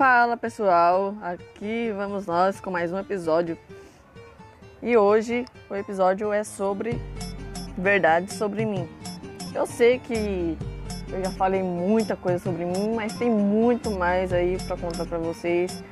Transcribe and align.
Fala 0.00 0.34
pessoal, 0.34 1.14
aqui 1.20 1.92
vamos 1.94 2.24
nós 2.24 2.58
com 2.58 2.70
mais 2.70 2.90
um 2.90 2.98
episódio. 2.98 3.58
E 4.82 4.96
hoje 4.96 5.44
o 5.68 5.76
episódio 5.76 6.32
é 6.32 6.42
sobre 6.42 6.98
verdade 7.76 8.32
sobre 8.32 8.64
mim. 8.64 8.88
Eu 9.54 9.66
sei 9.66 9.98
que 9.98 10.56
eu 11.12 11.22
já 11.22 11.30
falei 11.32 11.62
muita 11.62 12.16
coisa 12.16 12.38
sobre 12.38 12.64
mim, 12.64 12.94
mas 12.94 13.12
tem 13.18 13.28
muito 13.28 13.90
mais 13.90 14.32
aí 14.32 14.56
para 14.66 14.74
contar 14.78 15.04
para 15.04 15.18
vocês 15.18 15.84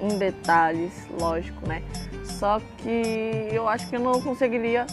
em 0.00 0.16
detalhes, 0.16 0.92
lógico, 1.20 1.66
né? 1.66 1.82
Só 2.22 2.60
que 2.78 3.48
eu 3.50 3.68
acho 3.68 3.88
que 3.88 3.96
eu 3.96 4.00
não 4.00 4.22
conseguiria 4.22 4.86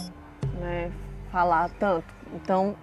né, 0.58 0.90
falar 1.30 1.70
tanto. 1.78 2.12
Então 2.34 2.74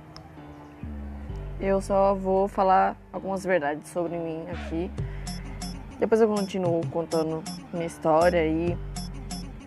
eu 1.60 1.82
só 1.82 2.16
vou 2.16 2.48
falar 2.48 2.96
algumas 3.12 3.44
verdades 3.44 3.90
sobre 3.90 4.18
mim 4.18 4.46
aqui. 4.50 4.90
Depois 6.02 6.20
eu 6.20 6.28
continuo 6.28 6.82
contando 6.88 7.44
minha 7.72 7.86
história 7.86 8.44
e 8.44 8.76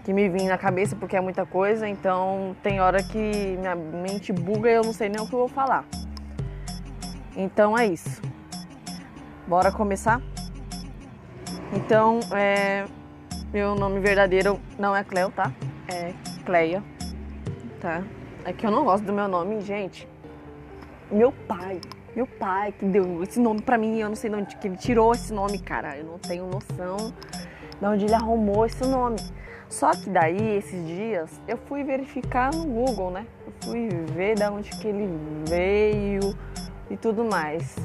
que 0.02 0.12
me 0.12 0.28
vem 0.28 0.48
na 0.48 0.58
cabeça 0.58 0.96
porque 0.96 1.14
é 1.14 1.20
muita 1.20 1.46
coisa, 1.46 1.88
então 1.88 2.56
tem 2.60 2.80
hora 2.80 3.04
que 3.04 3.56
minha 3.56 3.76
mente 3.76 4.32
buga 4.32 4.68
e 4.68 4.74
eu 4.74 4.82
não 4.82 4.92
sei 4.92 5.08
nem 5.08 5.22
o 5.22 5.28
que 5.28 5.32
eu 5.32 5.38
vou 5.38 5.48
falar. 5.48 5.84
Então 7.36 7.78
é 7.78 7.86
isso. 7.86 8.20
Bora 9.46 9.70
começar? 9.70 10.20
Então, 11.72 12.18
é, 12.32 12.84
meu 13.52 13.76
nome 13.76 14.00
verdadeiro 14.00 14.58
não 14.76 14.94
é 14.94 15.04
Cleo, 15.04 15.30
tá? 15.30 15.52
É 15.86 16.14
Cleia, 16.44 16.82
tá? 17.80 18.02
É 18.44 18.52
que 18.52 18.66
eu 18.66 18.72
não 18.72 18.84
gosto 18.84 19.04
do 19.04 19.12
meu 19.12 19.28
nome, 19.28 19.60
gente. 19.60 20.08
Meu 21.12 21.30
pai, 21.30 21.80
meu 22.14 22.26
pai 22.26 22.72
que 22.72 22.84
deu 22.84 23.22
esse 23.22 23.40
nome 23.40 23.62
pra 23.62 23.76
mim, 23.76 23.98
eu 23.98 24.08
não 24.08 24.16
sei 24.16 24.30
de 24.30 24.36
onde 24.36 24.56
que 24.56 24.68
ele 24.68 24.76
tirou 24.76 25.12
esse 25.12 25.32
nome, 25.32 25.58
cara. 25.58 25.96
Eu 25.96 26.04
não 26.04 26.18
tenho 26.18 26.46
noção 26.46 27.12
de 27.80 27.86
onde 27.86 28.04
ele 28.04 28.14
arrumou 28.14 28.64
esse 28.64 28.86
nome. 28.86 29.16
Só 29.68 29.90
que 29.90 30.08
daí, 30.08 30.56
esses 30.56 30.86
dias, 30.86 31.40
eu 31.48 31.56
fui 31.56 31.82
verificar 31.82 32.54
no 32.54 32.64
Google, 32.64 33.10
né? 33.10 33.26
Eu 33.44 33.52
fui 33.62 33.88
ver 34.14 34.36
de 34.36 34.44
onde 34.44 34.70
que 34.70 34.86
ele 34.86 35.08
veio 35.48 36.36
e 36.88 36.96
tudo 36.96 37.24
mais. 37.24 37.76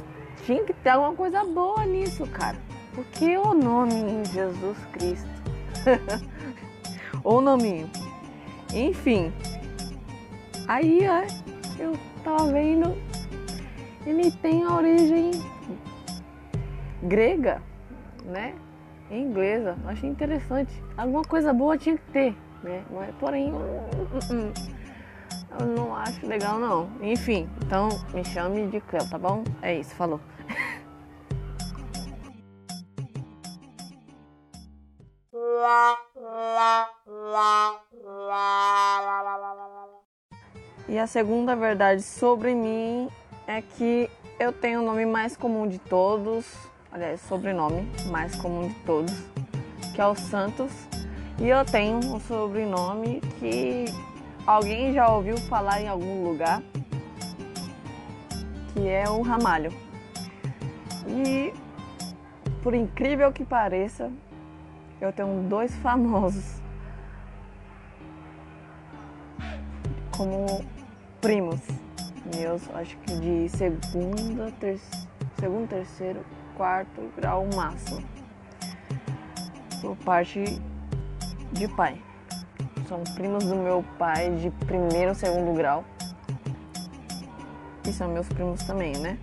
Tinha 0.43 0.63
que 0.63 0.73
ter 0.73 0.89
alguma 0.89 1.15
coisa 1.15 1.43
boa 1.43 1.85
nisso, 1.85 2.27
cara. 2.27 2.57
Porque 2.93 3.37
o 3.37 3.53
nome 3.53 3.95
em 3.95 4.25
Jesus 4.25 4.77
Cristo. 4.93 5.27
o 7.23 7.41
nome. 7.41 7.89
Enfim. 8.73 9.33
Aí, 10.67 11.07
ó, 11.09 11.23
eu 11.81 11.97
tava 12.23 12.51
vendo. 12.51 12.95
Ele 14.05 14.31
tem 14.31 14.65
origem 14.65 15.31
grega, 17.03 17.61
né? 18.25 18.55
Inglesa. 19.11 19.77
Achei 19.85 20.09
interessante. 20.09 20.71
Alguma 20.97 21.23
coisa 21.23 21.53
boa 21.53 21.77
tinha 21.77 21.97
que 21.97 22.11
ter, 22.11 22.35
né? 22.63 22.83
Mas, 22.91 23.13
porém, 23.15 23.51
eu 25.59 25.65
não 25.65 25.95
acho 25.95 26.25
legal 26.25 26.59
não. 26.59 26.89
Enfim, 27.01 27.49
então 27.65 27.89
me 28.13 28.23
chame 28.23 28.67
de 28.67 28.79
Cleo, 28.81 29.09
tá 29.09 29.17
bom? 29.17 29.43
É 29.61 29.75
isso, 29.75 29.95
falou. 29.95 30.19
E 40.87 40.97
a 40.97 41.05
segunda 41.05 41.55
verdade 41.55 42.01
sobre 42.01 42.55
mim 42.55 43.07
é 43.49 43.63
que 43.63 44.07
eu 44.39 44.53
tenho 44.53 44.79
o 44.79 44.85
nome 44.85 45.07
mais 45.07 45.35
comum 45.35 45.67
de 45.67 45.79
todos, 45.79 46.45
aliás, 46.91 47.19
sobrenome 47.21 47.81
mais 48.11 48.35
comum 48.35 48.67
de 48.67 48.75
todos, 48.81 49.11
que 49.95 49.99
é 49.99 50.05
o 50.05 50.13
Santos. 50.13 50.71
E 51.39 51.49
eu 51.49 51.65
tenho 51.65 51.97
um 51.97 52.19
sobrenome 52.19 53.21
que 53.39 53.85
alguém 54.45 54.93
já 54.93 55.09
ouviu 55.09 55.35
falar 55.35 55.81
em 55.81 55.87
algum 55.87 56.23
lugar, 56.25 56.61
que 58.71 58.87
é 58.87 59.09
o 59.09 59.23
Ramalho. 59.23 59.73
E 61.07 61.51
por 62.61 62.75
incrível 62.75 63.33
que 63.33 63.43
pareça, 63.43 64.11
eu 65.01 65.11
tenho 65.11 65.41
dois 65.49 65.75
famosos 65.77 66.61
como 70.15 70.63
primos 71.19 71.88
meus, 72.35 72.69
acho 72.75 72.97
que 72.97 73.13
de 73.19 73.49
segunda, 73.49 74.51
ter... 74.59 74.79
segundo, 75.39 75.67
terceiro, 75.67 76.25
quarto 76.55 77.01
grau 77.15 77.47
máximo, 77.55 78.03
por 79.81 79.95
parte 79.97 80.43
de 81.51 81.67
pai. 81.69 82.01
São 82.87 83.03
primos 83.15 83.45
do 83.45 83.55
meu 83.55 83.83
pai 83.97 84.31
de 84.35 84.49
primeiro, 84.65 85.13
segundo 85.13 85.55
grau. 85.55 85.85
E 87.87 87.93
são 87.93 88.07
meus 88.09 88.27
primos 88.27 88.63
também, 88.63 88.93
né? 88.97 89.17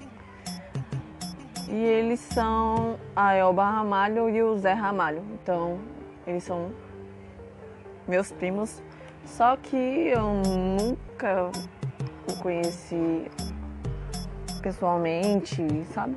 E 1.68 1.74
eles 1.74 2.20
são 2.20 2.96
a 3.14 3.34
Elba 3.34 3.68
Ramalho 3.68 4.30
e 4.30 4.40
o 4.42 4.56
Zé 4.56 4.72
Ramalho. 4.72 5.24
Então, 5.34 5.80
eles 6.26 6.44
são 6.44 6.70
meus 8.06 8.30
primos. 8.30 8.80
Só 9.24 9.56
que 9.56 9.76
eu 9.76 10.32
nunca 10.32 11.50
conheci 12.34 13.30
pessoalmente, 14.60 15.62
sabe? 15.94 16.16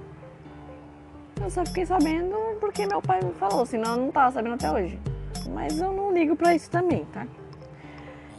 Eu 1.41 1.49
só 1.49 1.65
fiquei 1.65 1.85
sabendo 1.85 2.35
porque 2.59 2.85
meu 2.85 3.01
pai 3.01 3.21
me 3.23 3.33
falou, 3.33 3.65
senão 3.65 3.91
eu 3.91 3.97
não 3.97 4.11
tava 4.11 4.31
sabendo 4.31 4.55
até 4.55 4.71
hoje. 4.71 4.99
Mas 5.53 5.79
eu 5.79 5.93
não 5.93 6.11
ligo 6.13 6.35
pra 6.35 6.53
isso 6.53 6.69
também, 6.69 7.05
tá? 7.05 7.25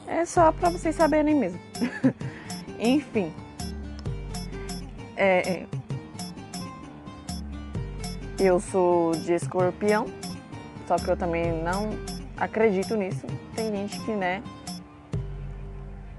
É 0.07 0.25
só 0.25 0.53
pra 0.53 0.71
vocês 0.71 0.95
saberem 0.95 1.35
mesmo. 1.35 1.61
Enfim. 2.79 3.33
É, 5.17 5.49
é 5.49 5.67
eu 8.41 8.59
sou 8.59 9.13
de 9.13 9.35
escorpião, 9.35 10.07
só 10.89 10.97
que 10.97 11.09
eu 11.09 11.17
também 11.17 11.53
não 11.63 11.91
acredito 12.39 12.97
nisso. 12.97 13.27
Tem 13.55 13.71
gente 13.71 14.01
que, 14.01 14.13
né, 14.13 14.43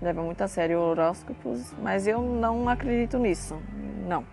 leva 0.02 0.22
muito 0.24 0.42
a 0.42 0.48
sério 0.48 0.80
horóscopos, 0.80 1.74
mas 1.82 2.08
eu 2.08 2.22
não 2.22 2.68
acredito 2.68 3.18
nisso. 3.20 3.58
Não. 4.08 4.26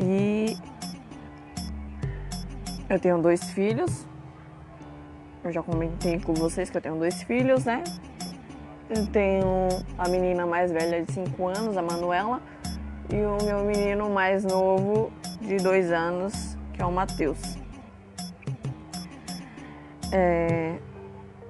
E 0.00 0.56
eu 2.90 2.98
tenho 2.98 3.22
dois 3.22 3.50
filhos. 3.50 4.06
Eu 5.44 5.52
já 5.52 5.62
comentei 5.62 6.20
com 6.20 6.34
vocês 6.34 6.70
que 6.70 6.76
eu 6.76 6.82
tenho 6.82 6.96
dois 6.96 7.22
filhos, 7.22 7.64
né? 7.64 7.84
Eu 8.90 9.06
tenho 9.06 9.68
a 9.96 10.08
menina 10.08 10.44
mais 10.44 10.70
velha 10.70 11.02
de 11.02 11.12
5 11.12 11.48
anos, 11.48 11.76
a 11.76 11.82
Manuela, 11.82 12.42
e 13.10 13.16
o 13.16 13.44
meu 13.44 13.64
menino 13.64 14.10
mais 14.10 14.44
novo 14.44 15.12
de 15.40 15.56
dois 15.56 15.90
anos, 15.90 16.56
que 16.72 16.82
é 16.82 16.84
o 16.84 16.92
Matheus. 16.92 17.56
É, 20.12 20.78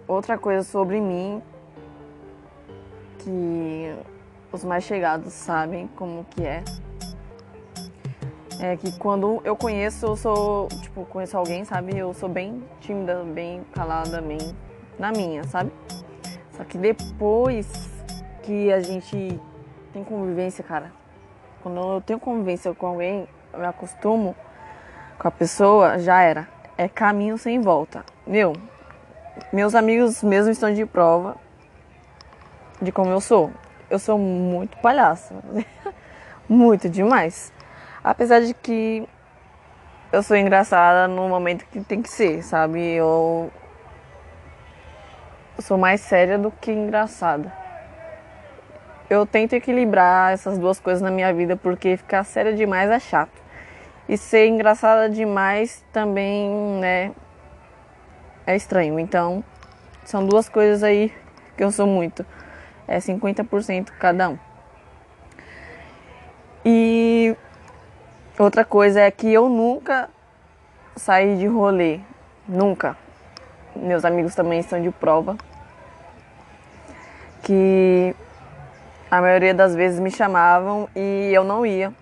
outra 0.06 0.38
coisa 0.38 0.62
sobre 0.62 1.00
mim 1.00 1.42
que 3.18 3.94
os 4.52 4.64
mais 4.64 4.84
chegados 4.84 5.32
sabem 5.32 5.88
como 5.96 6.24
que 6.24 6.44
é. 6.44 6.62
É 8.60 8.76
que 8.76 8.92
quando 8.98 9.40
eu 9.44 9.56
conheço, 9.56 10.06
eu 10.06 10.16
sou, 10.16 10.68
tipo, 10.68 11.04
conheço 11.06 11.36
alguém, 11.36 11.64
sabe? 11.64 11.96
Eu 11.96 12.14
sou 12.14 12.28
bem 12.28 12.62
tímida, 12.80 13.24
bem 13.24 13.64
calada, 13.72 14.20
bem 14.20 14.38
na 14.98 15.10
minha, 15.10 15.42
sabe? 15.44 15.72
Só 16.52 16.62
que 16.64 16.78
depois 16.78 17.66
que 18.42 18.72
a 18.72 18.80
gente 18.80 19.40
tem 19.92 20.04
convivência, 20.04 20.62
cara, 20.62 20.92
quando 21.62 21.78
eu 21.78 22.00
tenho 22.00 22.20
convivência 22.20 22.72
com 22.74 22.86
alguém, 22.86 23.26
eu 23.52 23.58
me 23.58 23.66
acostumo 23.66 24.36
com 25.18 25.28
a 25.28 25.30
pessoa, 25.30 25.98
já 25.98 26.20
era. 26.22 26.48
É 26.76 26.88
caminho 26.88 27.38
sem 27.38 27.60
volta. 27.60 28.04
Meu, 28.26 28.52
meus 29.52 29.74
amigos 29.74 30.22
mesmo 30.22 30.50
estão 30.50 30.72
de 30.72 30.84
prova 30.86 31.36
de 32.80 32.90
como 32.90 33.10
eu 33.10 33.20
sou. 33.20 33.50
Eu 33.88 33.98
sou 33.98 34.18
muito 34.18 34.76
palhaça. 34.78 35.34
muito 36.48 36.88
demais. 36.88 37.52
Apesar 38.02 38.40
de 38.40 38.54
que 38.54 39.06
eu 40.10 40.22
sou 40.22 40.36
engraçada 40.36 41.06
no 41.06 41.28
momento 41.28 41.64
que 41.66 41.80
tem 41.80 42.02
que 42.02 42.10
ser, 42.10 42.42
sabe? 42.42 42.80
Eu, 42.80 43.50
sou 45.60 45.78
mais 45.78 46.00
séria 46.00 46.36
do 46.36 46.50
que 46.50 46.72
engraçada 46.72 47.62
eu 49.12 49.26
tento 49.26 49.52
equilibrar 49.52 50.32
essas 50.32 50.58
duas 50.58 50.80
coisas 50.80 51.02
na 51.02 51.10
minha 51.10 51.32
vida, 51.34 51.54
porque 51.54 51.96
ficar 51.96 52.24
séria 52.24 52.54
demais 52.54 52.90
é 52.90 52.98
chato. 52.98 53.42
E 54.08 54.16
ser 54.16 54.46
engraçada 54.46 55.08
demais 55.08 55.84
também, 55.92 56.50
né, 56.80 57.12
é 58.46 58.56
estranho. 58.56 58.98
Então, 58.98 59.44
são 60.04 60.26
duas 60.26 60.48
coisas 60.48 60.82
aí 60.82 61.12
que 61.56 61.64
eu 61.64 61.70
sou 61.70 61.86
muito. 61.86 62.24
É 62.86 62.98
50% 62.98 63.90
cada 63.98 64.30
um. 64.30 64.38
E 66.64 67.36
Outra 68.38 68.64
coisa 68.64 69.02
é 69.02 69.10
que 69.10 69.30
eu 69.30 69.48
nunca 69.48 70.08
saí 70.96 71.36
de 71.36 71.46
rolê. 71.46 72.00
Nunca. 72.48 72.96
Meus 73.76 74.04
amigos 74.04 74.34
também 74.34 74.58
estão 74.58 74.80
de 74.80 74.90
prova. 74.90 75.36
Que 77.42 78.16
a 79.10 79.20
maioria 79.20 79.52
das 79.52 79.74
vezes 79.74 80.00
me 80.00 80.10
chamavam 80.10 80.88
e 80.96 81.30
eu 81.32 81.44
não 81.44 81.66
ia. 81.66 81.92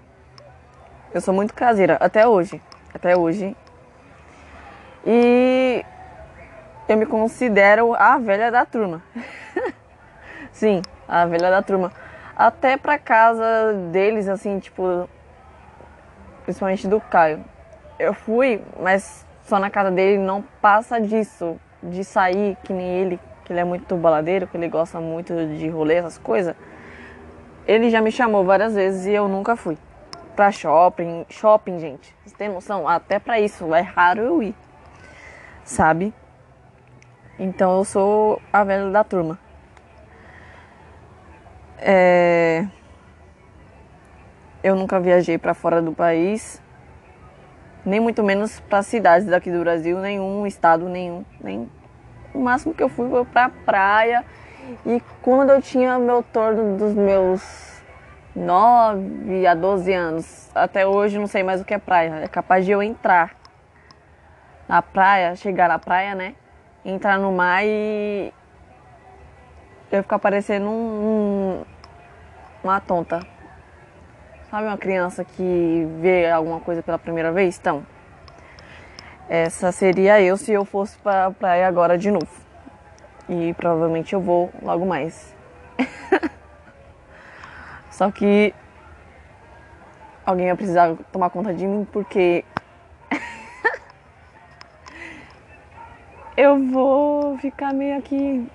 Eu 1.13 1.21
sou 1.21 1.35
muito 1.35 1.53
caseira, 1.53 1.99
até 2.01 2.27
hoje. 2.27 2.63
Até 2.95 3.17
hoje. 3.17 3.57
E 5.05 5.85
eu 6.93 6.97
me 6.97 7.07
considero 7.07 7.95
a 7.95 8.19
velha 8.19 8.51
da 8.51 8.65
turma. 8.65 9.03
Sim, 10.53 10.83
a 11.07 11.27
velha 11.27 11.51
da 11.51 11.63
turma. 11.63 11.93
Até 12.37 12.77
pra 12.77 12.99
casa 12.99 13.45
deles, 13.93 14.29
assim, 14.29 14.59
tipo. 14.59 15.09
Principalmente 16.45 16.89
do 16.89 17.01
Caio. 17.01 17.45
Eu 17.99 18.15
fui, 18.15 18.63
mas 18.81 19.27
só 19.43 19.59
na 19.59 19.71
casa 19.71 19.91
dele 19.91 20.19
não 20.19 20.43
passa 20.61 21.01
disso. 21.01 21.61
De 21.83 22.05
sair 22.05 22.57
que 22.65 22.73
nem 22.73 22.87
ele, 22.87 23.21
que 23.45 23.53
ele 23.53 23.61
é 23.61 23.65
muito 23.65 23.97
baladeiro, 23.97 24.47
que 24.47 24.57
ele 24.57 24.69
gosta 24.69 25.01
muito 25.01 25.35
de 25.35 25.69
rolê, 25.69 25.97
essas 25.97 26.19
coisas. 26.19 26.55
Ele 27.67 27.89
já 27.89 28.01
me 28.01 28.11
chamou 28.11 28.45
várias 28.45 28.75
vezes 28.75 29.07
e 29.07 29.13
eu 29.13 29.29
nunca 29.29 29.55
fui. 29.55 29.79
Pra 30.35 30.51
shopping. 30.51 31.25
Shopping, 31.29 31.79
gente. 31.79 32.15
Vocês 32.23 32.33
têm 32.33 32.49
noção? 32.49 32.89
Até 32.89 33.19
pra 33.19 33.39
isso 33.39 33.75
é 33.75 33.81
raro 33.81 34.23
eu 34.23 34.43
ir. 34.43 34.55
Sabe? 35.65 36.13
Então 37.43 37.79
eu 37.79 37.85
sou 37.87 38.43
a 38.53 38.63
velha 38.63 38.91
da 38.91 39.03
turma. 39.03 39.39
É... 41.79 42.67
Eu 44.63 44.77
nunca 44.77 45.01
viajei 45.01 45.39
para 45.39 45.55
fora 45.55 45.81
do 45.81 45.91
país, 45.91 46.63
nem 47.83 47.99
muito 47.99 48.23
menos 48.23 48.61
para 48.61 48.83
cidades 48.83 49.27
daqui 49.27 49.51
do 49.51 49.61
Brasil, 49.61 49.99
nenhum 50.01 50.47
estado 50.47 50.87
nenhum, 50.87 51.25
nem 51.43 51.67
o 52.35 52.41
máximo 52.41 52.75
que 52.75 52.83
eu 52.83 52.91
fui 52.91 53.09
foi 53.09 53.25
para 53.25 53.49
praia. 53.49 54.23
E 54.85 55.03
quando 55.23 55.49
eu 55.49 55.63
tinha 55.63 55.99
meu 55.99 56.23
torno 56.23 56.77
dos 56.77 56.93
meus 56.93 57.83
9 58.37 59.47
a 59.47 59.55
12 59.55 59.95
anos, 59.95 60.51
até 60.55 60.87
hoje 60.87 61.19
não 61.19 61.27
sei 61.27 61.43
mais 61.43 61.63
o 61.63 61.65
que 61.65 61.73
é 61.73 61.79
praia. 61.79 62.17
É 62.23 62.29
capaz 62.29 62.67
de 62.67 62.71
eu 62.71 62.83
entrar 62.83 63.35
na 64.69 64.83
praia, 64.83 65.35
chegar 65.37 65.71
na 65.71 65.79
praia, 65.79 66.15
né? 66.15 66.35
Entrar 66.85 67.19
no 67.19 67.31
mar 67.31 67.65
e 67.65 68.33
eu 69.93 70.03
ficar 70.03 70.19
parecendo 70.19 70.67
um, 70.67 70.71
um, 70.71 71.65
uma 72.65 72.81
tonta. 72.81 73.21
Sabe 74.51 74.67
uma 74.67 74.79
criança 74.79 75.25
que 75.25 75.87
vê 76.01 76.31
alguma 76.31 76.61
coisa 76.61 76.83
pela 76.83 76.99
primeira 76.99 77.31
vez? 77.33 77.59
Então, 77.59 77.87
essa 79.29 79.71
seria 79.71 80.21
eu 80.21 80.37
se 80.37 80.53
eu 80.53 80.65
fosse 80.65 80.99
para 80.99 81.31
praia 81.31 81.69
agora 81.69 81.99
de 81.99 82.11
novo. 82.11 82.29
E 83.29 83.55
provavelmente 83.55 84.13
eu 84.13 84.21
vou 84.21 84.51
logo 84.63 84.85
mais. 84.87 85.37
Só 87.91 88.11
que 88.11 88.55
alguém 90.25 90.47
vai 90.47 90.57
precisar 90.57 90.97
tomar 91.13 91.31
conta 91.31 91.53
de 91.53 91.67
mim 91.67 91.87
porque 91.93 92.45
eu 96.37 96.59
vou 96.69 97.37
ficar 97.39 97.73
meio 97.73 97.99
aqui 97.99 98.47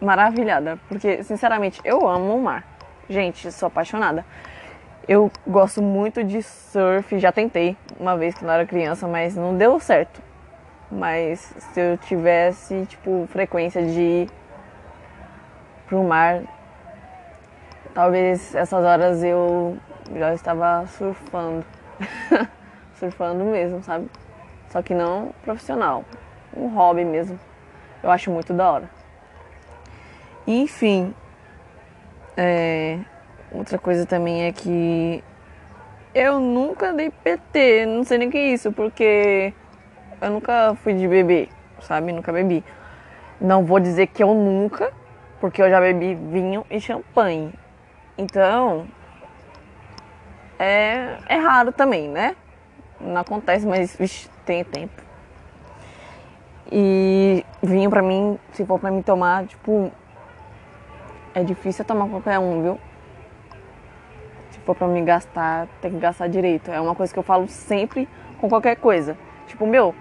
maravilhada, 0.00 0.78
porque 0.88 1.22
sinceramente 1.22 1.80
eu 1.84 2.06
amo 2.06 2.36
o 2.36 2.42
mar. 2.42 2.64
Gente, 3.08 3.50
sou 3.52 3.68
apaixonada. 3.68 4.24
Eu 5.08 5.30
gosto 5.46 5.82
muito 5.82 6.22
de 6.22 6.42
surf, 6.42 7.18
já 7.18 7.32
tentei 7.32 7.76
uma 7.98 8.16
vez 8.16 8.34
quando 8.34 8.50
eu 8.50 8.54
era 8.54 8.66
criança, 8.66 9.08
mas 9.08 9.34
não 9.34 9.56
deu 9.56 9.78
certo. 9.80 10.22
Mas 10.90 11.54
se 11.58 11.80
eu 11.80 11.96
tivesse, 11.96 12.86
tipo, 12.86 13.26
frequência 13.30 13.84
de 13.84 14.00
ir 14.00 14.30
pro 15.86 16.04
mar, 16.04 16.42
talvez 17.94 18.54
essas 18.54 18.84
horas 18.84 19.24
eu 19.24 19.76
já 20.14 20.34
estava 20.34 20.86
surfando. 20.86 21.64
surfando 22.94 23.44
mesmo, 23.44 23.82
sabe? 23.82 24.08
Só 24.68 24.82
que 24.82 24.94
não 24.94 25.34
profissional. 25.42 26.04
Um 26.56 26.68
hobby 26.68 27.04
mesmo. 27.04 27.38
Eu 28.02 28.10
acho 28.10 28.30
muito 28.30 28.52
da 28.52 28.70
hora. 28.70 28.90
Enfim, 30.46 31.14
é, 32.36 32.98
outra 33.52 33.78
coisa 33.78 34.04
também 34.04 34.44
é 34.44 34.52
que 34.52 35.22
eu 36.14 36.40
nunca 36.40 36.92
dei 36.92 37.10
PT, 37.10 37.86
não 37.86 38.04
sei 38.04 38.18
nem 38.18 38.28
o 38.28 38.30
que 38.30 38.38
é 38.38 38.52
isso, 38.52 38.72
porque 38.72 39.54
eu 40.20 40.30
nunca 40.30 40.74
fui 40.82 40.94
de 40.94 41.06
beber, 41.06 41.48
sabe? 41.80 42.12
Nunca 42.12 42.32
bebi. 42.32 42.64
Não 43.40 43.64
vou 43.64 43.80
dizer 43.80 44.08
que 44.08 44.22
eu 44.22 44.34
nunca, 44.34 44.92
porque 45.40 45.62
eu 45.62 45.70
já 45.70 45.80
bebi 45.80 46.14
vinho 46.14 46.66
e 46.70 46.80
champanhe. 46.80 47.52
Então, 48.18 48.86
é, 50.58 51.16
é 51.28 51.36
raro 51.36 51.72
também, 51.72 52.08
né? 52.08 52.36
Não 53.00 53.20
acontece, 53.20 53.66
mas 53.66 53.96
tem 54.44 54.64
tempo. 54.64 55.11
E 56.74 57.44
vinho 57.62 57.90
pra 57.90 58.00
mim, 58.00 58.38
se 58.52 58.64
for 58.64 58.78
pra 58.78 58.90
mim 58.90 59.02
tomar, 59.02 59.44
tipo, 59.44 59.92
é 61.34 61.44
difícil 61.44 61.84
tomar 61.84 62.08
qualquer 62.08 62.38
um, 62.38 62.62
viu? 62.62 62.80
Se 64.50 64.58
for 64.60 64.74
pra 64.74 64.88
me 64.88 65.02
gastar, 65.02 65.68
tem 65.82 65.90
que 65.90 65.98
gastar 65.98 66.28
direito. 66.28 66.70
É 66.70 66.80
uma 66.80 66.94
coisa 66.94 67.12
que 67.12 67.18
eu 67.18 67.22
falo 67.22 67.46
sempre 67.46 68.08
com 68.40 68.48
qualquer 68.48 68.76
coisa. 68.76 69.18
Tipo, 69.46 69.66
meu, 69.66 69.94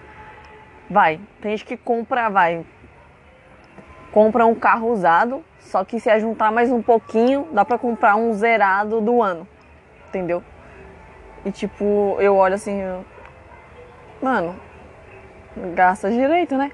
vai, 0.89 1.19
tem 1.41 1.51
gente 1.51 1.65
que 1.65 1.75
compra, 1.75 2.29
vai, 2.29 2.65
compra 4.13 4.45
um 4.45 4.55
carro 4.55 4.93
usado, 4.93 5.43
só 5.59 5.83
que 5.83 5.99
se 5.99 6.09
ajuntar 6.09 6.53
mais 6.53 6.71
um 6.71 6.81
pouquinho, 6.81 7.49
dá 7.51 7.65
pra 7.65 7.77
comprar 7.77 8.15
um 8.15 8.31
zerado 8.31 9.01
do 9.01 9.21
ano. 9.21 9.45
Entendeu? 10.07 10.41
E 11.43 11.51
tipo, 11.51 12.15
eu 12.19 12.37
olho 12.37 12.55
assim, 12.55 12.79
mano, 14.21 14.55
gasta 15.75 16.09
direito, 16.09 16.55
né? 16.57 16.71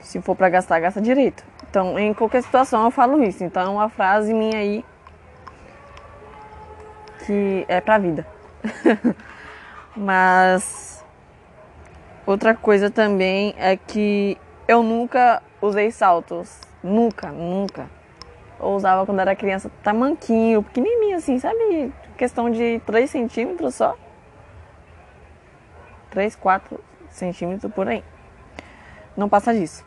Se 0.00 0.20
for 0.20 0.34
pra 0.34 0.48
gastar, 0.48 0.80
gasta 0.80 1.00
direito. 1.00 1.44
Então, 1.70 1.98
em 1.98 2.12
qualquer 2.12 2.42
situação 2.42 2.84
eu 2.84 2.90
falo 2.90 3.22
isso. 3.22 3.42
Então, 3.44 3.62
é 3.62 3.68
uma 3.68 3.88
frase 3.88 4.34
minha 4.34 4.58
aí 4.58 4.84
que 7.24 7.64
é 7.68 7.80
pra 7.80 7.98
vida. 7.98 8.26
Mas 9.96 11.04
outra 12.26 12.54
coisa 12.54 12.90
também 12.90 13.54
é 13.56 13.76
que 13.76 14.36
eu 14.66 14.82
nunca 14.82 15.42
usei 15.60 15.90
saltos. 15.90 16.60
Nunca, 16.82 17.30
nunca. 17.30 17.88
Eu 18.58 18.68
usava 18.68 19.06
quando 19.06 19.20
era 19.20 19.34
criança 19.36 19.70
tamanquinho, 19.82 20.62
pequenininho 20.62 21.16
assim, 21.16 21.38
sabe? 21.38 21.92
Questão 22.16 22.50
de 22.50 22.80
3 22.86 23.10
centímetros 23.10 23.74
só. 23.74 23.96
3, 26.10 26.36
4 26.36 26.78
centímetros 27.12 27.72
por 27.72 27.88
aí. 27.88 28.02
Não 29.16 29.28
passa 29.28 29.54
disso. 29.54 29.84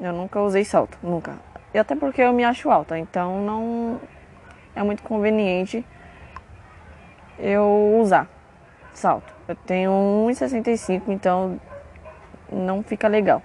Eu 0.00 0.12
nunca 0.12 0.40
usei 0.40 0.64
salto, 0.64 0.98
nunca. 1.02 1.38
E 1.72 1.78
até 1.78 1.94
porque 1.94 2.20
eu 2.20 2.32
me 2.32 2.44
acho 2.44 2.70
alta, 2.70 2.98
então 2.98 3.40
não 3.44 4.00
é 4.74 4.82
muito 4.82 5.02
conveniente 5.02 5.84
eu 7.38 7.98
usar 8.00 8.28
salto. 8.92 9.32
Eu 9.48 9.56
tenho 9.56 9.90
1,65, 10.28 11.02
então 11.08 11.60
não 12.50 12.82
fica 12.82 13.08
legal. 13.08 13.42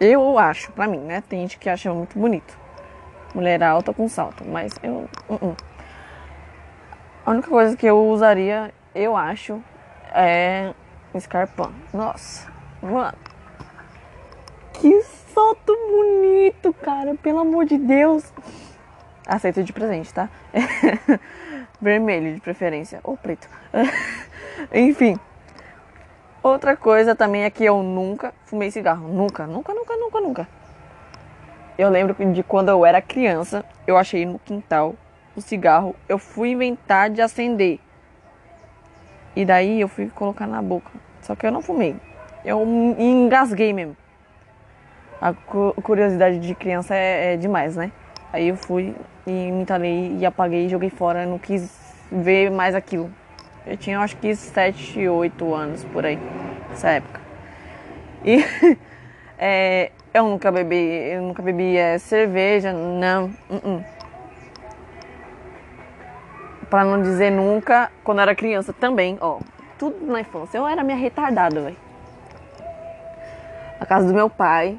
Eu 0.00 0.38
acho, 0.38 0.70
pra 0.72 0.86
mim, 0.86 0.98
né? 0.98 1.22
Tem 1.28 1.40
gente 1.40 1.58
que 1.58 1.68
acha 1.68 1.92
muito 1.92 2.18
bonito. 2.18 2.56
Mulher 3.34 3.62
alta 3.62 3.92
com 3.92 4.08
salto, 4.08 4.44
mas 4.46 4.72
eu. 4.82 5.08
Uh 5.28 5.34
-uh. 5.34 5.56
A 7.26 7.30
única 7.30 7.48
coisa 7.48 7.76
que 7.76 7.86
eu 7.86 8.08
usaria, 8.08 8.72
eu 8.94 9.16
acho, 9.16 9.62
é 10.14 10.72
escarpão. 11.14 11.72
Nossa, 11.92 12.50
mano. 12.82 13.16
Que 14.74 15.02
salto 15.02 15.76
bonito, 15.90 16.72
cara. 16.72 17.14
Pelo 17.16 17.40
amor 17.40 17.64
de 17.64 17.78
Deus. 17.78 18.32
Aceito 19.26 19.62
de 19.62 19.72
presente, 19.72 20.12
tá? 20.12 20.28
Vermelho 21.80 22.34
de 22.34 22.40
preferência. 22.40 23.00
Ou 23.02 23.16
preto. 23.16 23.48
Enfim. 24.72 25.18
Outra 26.42 26.76
coisa 26.76 27.14
também 27.14 27.42
é 27.42 27.50
que 27.50 27.64
eu 27.64 27.82
nunca 27.82 28.32
fumei 28.44 28.70
cigarro. 28.70 29.08
Nunca, 29.08 29.46
nunca, 29.46 29.74
nunca, 29.74 29.96
nunca, 29.96 30.20
nunca. 30.20 30.48
Eu 31.76 31.90
lembro 31.90 32.14
de 32.32 32.42
quando 32.42 32.70
eu 32.70 32.84
era 32.84 33.02
criança, 33.02 33.64
eu 33.86 33.96
achei 33.96 34.24
no 34.24 34.38
quintal 34.38 34.94
o 35.36 35.40
cigarro. 35.40 35.94
Eu 36.08 36.18
fui 36.18 36.50
inventar 36.50 37.10
de 37.10 37.20
acender. 37.20 37.78
E 39.38 39.44
daí 39.44 39.80
eu 39.80 39.86
fui 39.86 40.08
colocar 40.08 40.48
na 40.48 40.60
boca. 40.60 40.90
Só 41.22 41.36
que 41.36 41.46
eu 41.46 41.52
não 41.52 41.62
fumei. 41.62 41.94
Eu 42.44 42.60
engasguei 42.98 43.72
mesmo 43.72 43.96
a 45.20 45.32
curiosidade 45.32 46.40
de 46.40 46.56
criança 46.56 46.92
é, 46.92 47.34
é, 47.34 47.36
demais, 47.36 47.76
né? 47.76 47.92
Aí 48.32 48.48
eu 48.48 48.56
fui 48.56 48.96
e 49.24 49.30
me 49.30 49.62
entalei 49.62 50.16
e 50.18 50.26
apaguei, 50.26 50.68
joguei 50.68 50.90
fora, 50.90 51.24
não 51.24 51.38
quis 51.38 51.70
ver 52.10 52.50
mais 52.50 52.74
aquilo. 52.74 53.08
Eu 53.64 53.76
tinha 53.76 54.00
acho 54.00 54.16
que 54.16 54.34
7, 54.34 55.06
8 55.06 55.54
anos 55.54 55.84
por 55.84 56.04
aí, 56.04 56.18
nessa 56.70 56.90
época. 56.90 57.20
E 58.24 58.44
é, 59.38 59.92
eu 60.12 60.24
nunca 60.24 60.50
bebi, 60.50 61.12
eu 61.12 61.22
nunca 61.22 61.42
bebi 61.44 61.76
é, 61.76 61.96
cerveja, 61.98 62.72
não. 62.72 63.26
Uh 63.48 63.56
-uh. 63.56 63.97
Pra 66.70 66.84
não 66.84 67.00
dizer 67.00 67.30
nunca, 67.30 67.90
quando 68.04 68.18
eu 68.18 68.22
era 68.22 68.34
criança 68.34 68.72
também, 68.72 69.16
ó. 69.20 69.38
Tudo 69.78 70.04
na 70.06 70.20
infância. 70.20 70.58
Eu 70.58 70.66
era 70.66 70.82
minha 70.82 70.96
retardada, 70.96 71.60
velho. 71.60 71.76
A 73.80 73.86
casa 73.86 74.06
do 74.06 74.12
meu 74.12 74.28
pai, 74.28 74.78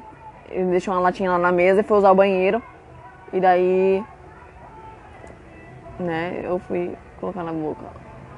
ele 0.50 0.70
deixou 0.70 0.94
uma 0.94 1.00
latinha 1.00 1.30
lá 1.30 1.38
na 1.38 1.50
mesa 1.50 1.80
e 1.80 1.82
foi 1.82 1.98
usar 1.98 2.12
o 2.12 2.14
banheiro. 2.14 2.62
E 3.32 3.40
daí, 3.40 4.04
né, 5.98 6.40
eu 6.44 6.58
fui 6.58 6.96
colocar 7.18 7.42
na 7.42 7.52
boca. 7.52 7.86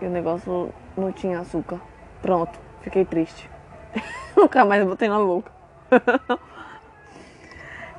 E 0.00 0.06
o 0.06 0.11
negócio 0.11 0.73
não 0.97 1.12
tinha 1.12 1.40
açúcar. 1.40 1.80
Pronto, 2.23 2.59
fiquei 2.82 3.04
triste. 3.04 3.50
Nunca 4.37 4.64
mais 4.64 4.85
botei 4.85 5.09
na 5.09 5.18
boca. 5.18 5.50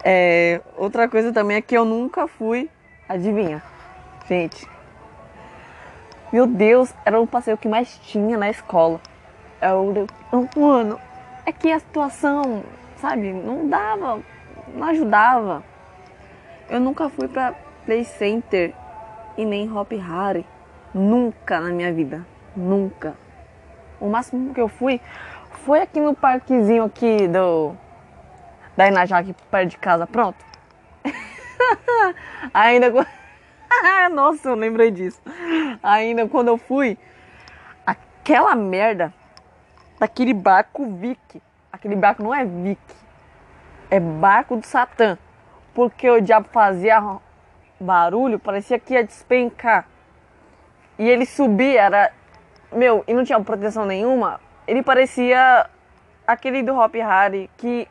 é, 0.03 0.61
outra 0.77 1.07
coisa 1.07 1.31
também 1.31 1.57
é 1.57 1.61
que 1.61 1.77
eu 1.77 1.85
nunca 1.85 2.27
fui. 2.27 2.69
Adivinha? 3.07 3.61
Gente. 4.27 4.67
Meu 6.33 6.47
Deus, 6.47 6.91
era 7.05 7.21
o 7.21 7.27
passeio 7.27 7.55
que 7.59 7.67
mais 7.67 7.95
tinha 7.99 8.35
na 8.39 8.49
escola. 8.49 8.99
Eu, 9.61 10.07
mano, 10.57 10.99
é 11.45 11.51
que 11.51 11.71
a 11.71 11.77
situação, 11.77 12.63
sabe, 12.97 13.31
não 13.31 13.69
dava, 13.69 14.19
não 14.73 14.87
ajudava. 14.87 15.63
Eu 16.67 16.79
nunca 16.79 17.07
fui 17.07 17.27
pra 17.27 17.53
Play 17.85 18.03
Center 18.03 18.73
e 19.37 19.45
nem 19.45 19.71
Hop 19.71 19.91
Harry. 19.91 20.43
Nunca 20.91 21.59
na 21.59 21.69
minha 21.69 21.93
vida. 21.93 22.25
Nunca. 22.55 23.13
O 24.01 24.09
máximo 24.09 24.55
que 24.55 24.61
eu 24.61 24.67
fui 24.67 24.99
foi 25.65 25.81
aqui 25.81 25.99
no 25.99 26.15
parquezinho 26.15 26.85
aqui 26.85 27.27
do. 27.27 27.75
Da 28.75 28.87
Inajá 28.87 29.19
aqui 29.19 29.35
perto 29.51 29.69
de 29.69 29.77
casa. 29.77 30.07
Pronto. 30.07 30.43
Ainda. 32.51 32.91
Nossa, 34.11 34.49
eu 34.49 34.55
lembrei 34.55 34.91
disso. 34.91 35.21
Ainda 35.81 36.27
quando 36.27 36.47
eu 36.47 36.57
fui, 36.57 36.97
aquela 37.85 38.55
merda 38.55 39.13
daquele 39.99 40.33
barco 40.33 40.85
Vic. 40.95 41.41
Aquele 41.71 41.95
barco 41.95 42.23
não 42.23 42.33
é 42.33 42.45
Vic. 42.45 42.81
É 43.89 43.99
barco 43.99 44.55
do 44.55 44.65
Satã 44.65 45.17
porque 45.73 46.09
o 46.09 46.21
diabo 46.21 46.47
fazia 46.51 47.01
barulho, 47.79 48.39
parecia 48.39 48.79
que 48.79 48.93
ia 48.93 49.03
despencar. 49.03 49.87
E 50.97 51.09
ele 51.09 51.25
subia, 51.25 51.81
era. 51.81 52.13
Meu, 52.71 53.03
e 53.07 53.13
não 53.13 53.23
tinha 53.23 53.39
proteção 53.39 53.85
nenhuma. 53.85 54.39
Ele 54.67 54.81
parecia 54.81 55.69
aquele 56.25 56.63
do 56.63 56.75
Hop 56.75 56.93
Harry 56.95 57.49
que 57.57 57.87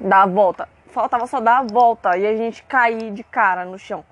dá 0.00 0.22
a 0.22 0.26
volta. 0.26 0.68
Faltava 0.88 1.26
só 1.26 1.40
dar 1.40 1.58
a 1.58 1.62
volta 1.62 2.16
e 2.16 2.26
a 2.26 2.36
gente 2.36 2.62
cair 2.64 3.12
de 3.12 3.22
cara 3.24 3.64
no 3.64 3.78
chão. 3.78 4.04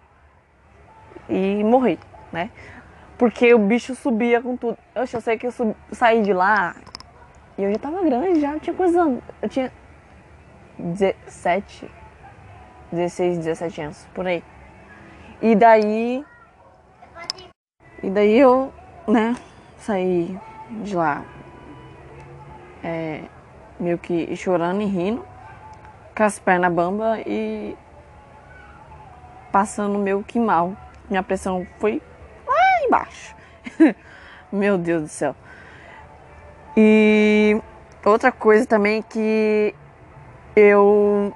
E 1.28 1.62
morrer, 1.64 1.98
né? 2.32 2.50
Porque 3.18 3.52
o 3.54 3.58
bicho 3.58 3.94
subia 3.94 4.40
com 4.40 4.56
tudo. 4.56 4.78
Eu, 4.94 5.04
eu 5.12 5.20
sei 5.20 5.36
que 5.36 5.46
eu 5.46 5.52
sub... 5.52 5.74
saí 5.92 6.22
de 6.22 6.32
lá 6.32 6.74
e 7.58 7.62
eu 7.62 7.72
já 7.72 7.78
tava 7.78 8.02
grande, 8.02 8.40
já 8.40 8.58
tinha 8.58 8.74
coisa. 8.74 9.18
Eu 9.42 9.48
tinha 9.48 9.72
17, 10.78 11.90
16, 12.90 13.38
17 13.38 13.80
anos, 13.82 14.06
por 14.14 14.26
aí. 14.26 14.42
E 15.42 15.54
daí. 15.54 16.24
E 18.02 18.08
daí 18.08 18.38
eu, 18.38 18.72
né, 19.06 19.36
saí 19.76 20.38
de 20.82 20.96
lá 20.96 21.22
é, 22.82 23.22
meio 23.78 23.98
que 23.98 24.34
chorando 24.36 24.82
e 24.82 24.86
rindo, 24.86 25.24
com 26.16 26.22
as 26.22 26.38
pernas 26.38 26.72
bamba 26.72 27.20
e 27.26 27.76
passando 29.52 29.98
meio 29.98 30.22
que 30.22 30.38
mal. 30.38 30.74
Minha 31.10 31.22
pressão 31.22 31.66
foi 31.78 32.00
lá 32.46 32.86
embaixo. 32.86 33.34
Meu 34.50 34.78
Deus 34.78 35.02
do 35.02 35.08
céu. 35.08 35.36
E 36.76 37.60
outra 38.04 38.32
coisa 38.32 38.64
também 38.64 39.02
que 39.02 39.74
eu 40.56 41.34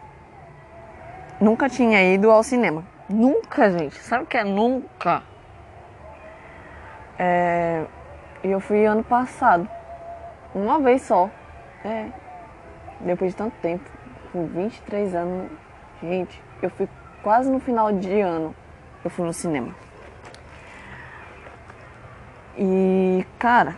Nunca 1.44 1.68
tinha 1.68 2.02
ido 2.02 2.30
ao 2.30 2.42
cinema. 2.42 2.84
Nunca, 3.06 3.70
gente. 3.70 3.96
Sabe 3.96 4.24
o 4.24 4.26
que 4.26 4.38
é 4.38 4.44
nunca? 4.44 5.22
É... 7.18 7.84
Eu 8.42 8.60
fui 8.60 8.86
ano 8.86 9.04
passado. 9.04 9.68
Uma 10.54 10.78
vez 10.80 11.02
só. 11.02 11.28
É. 11.84 12.06
Depois 13.00 13.32
de 13.32 13.36
tanto 13.36 13.54
tempo. 13.60 13.84
Com 14.32 14.46
23 14.46 15.14
anos. 15.14 15.50
Gente, 16.00 16.42
eu 16.62 16.70
fui 16.70 16.88
quase 17.22 17.50
no 17.50 17.58
final 17.58 17.92
de 17.92 18.20
ano. 18.20 18.54
Eu 19.04 19.10
fui 19.10 19.26
no 19.26 19.32
cinema. 19.32 19.74
E, 22.56 23.26
cara. 23.38 23.76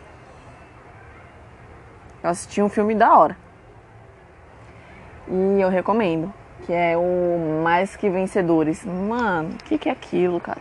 Eu 2.22 2.30
assisti 2.30 2.62
um 2.62 2.68
filme 2.68 2.94
da 2.94 3.18
hora. 3.18 3.36
E 5.28 5.60
eu 5.60 5.68
recomendo 5.68 6.32
que 6.64 6.72
é 6.72 6.96
o 6.96 7.62
Mais 7.62 7.96
Que 7.96 8.08
Vencedores. 8.08 8.84
Mano, 8.84 9.50
o 9.50 9.64
que, 9.64 9.78
que 9.78 9.88
é 9.88 9.92
aquilo, 9.92 10.40
cara? 10.40 10.60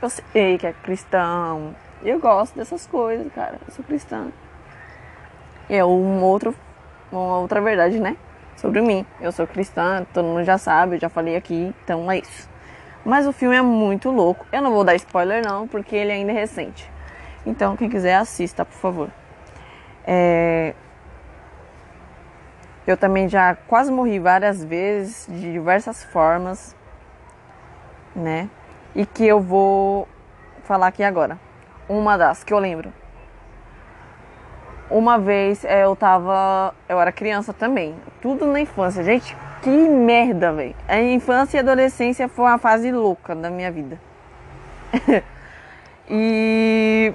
Eu 0.00 0.10
sei 0.10 0.58
que 0.58 0.66
é 0.66 0.72
cristão. 0.72 1.74
Eu 2.02 2.18
gosto 2.18 2.56
dessas 2.56 2.86
coisas, 2.86 3.32
cara. 3.32 3.58
Eu 3.66 3.72
sou 3.72 3.84
cristã. 3.84 4.28
E 5.68 5.74
é 5.74 5.84
um 5.84 6.22
outro, 6.22 6.54
uma 7.10 7.38
outra 7.38 7.60
verdade, 7.60 7.98
né? 8.00 8.16
Sobre 8.56 8.80
mim. 8.80 9.06
Eu 9.20 9.32
sou 9.32 9.46
cristã, 9.46 10.04
todo 10.12 10.24
mundo 10.24 10.44
já 10.44 10.58
sabe, 10.58 10.96
eu 10.96 11.00
já 11.00 11.08
falei 11.08 11.36
aqui, 11.36 11.74
então 11.84 12.10
é 12.10 12.18
isso. 12.18 12.51
Mas 13.04 13.26
o 13.26 13.32
filme 13.32 13.56
é 13.56 13.62
muito 13.62 14.10
louco. 14.10 14.46
Eu 14.52 14.62
não 14.62 14.70
vou 14.70 14.84
dar 14.84 14.94
spoiler 14.94 15.44
não, 15.44 15.66
porque 15.66 15.96
ele 15.96 16.12
ainda 16.12 16.32
é 16.32 16.34
recente. 16.34 16.90
Então 17.44 17.76
quem 17.76 17.88
quiser 17.88 18.14
assista, 18.14 18.64
por 18.64 18.74
favor. 18.74 19.10
É, 20.04 20.74
eu 22.86 22.96
também 22.96 23.28
já 23.28 23.54
quase 23.54 23.92
morri 23.92 24.18
várias 24.18 24.62
vezes, 24.64 25.26
de 25.28 25.52
diversas 25.52 26.02
formas, 26.02 26.76
né? 28.14 28.48
E 28.94 29.06
que 29.06 29.24
eu 29.26 29.40
vou 29.40 30.08
falar 30.64 30.88
aqui 30.88 31.02
agora. 31.02 31.38
Uma 31.88 32.16
das 32.16 32.42
que 32.42 32.52
eu 32.52 32.58
lembro. 32.58 32.92
Uma 34.90 35.18
vez 35.18 35.64
é, 35.64 35.84
eu 35.84 35.96
tava. 35.96 36.74
Eu 36.88 37.00
era 37.00 37.10
criança 37.10 37.52
também. 37.52 37.94
Tudo 38.20 38.46
na 38.46 38.60
infância. 38.60 39.02
Gente, 39.02 39.36
que 39.62 39.70
merda, 39.70 40.52
velho. 40.52 40.74
A 40.88 41.00
infância 41.00 41.56
e 41.56 41.60
adolescência 41.60 42.28
foi 42.28 42.44
uma 42.44 42.58
fase 42.58 42.90
louca 42.90 43.34
da 43.34 43.48
minha 43.48 43.70
vida. 43.70 43.98
e 46.10 47.14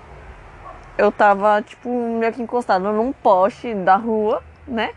eu 0.97 1.11
tava, 1.11 1.61
tipo, 1.61 1.89
meio 1.89 2.31
que 2.31 2.41
encostado 2.41 2.91
num 2.91 3.11
poste 3.11 3.73
da 3.75 3.97
rua, 3.97 4.41
né? 4.65 4.91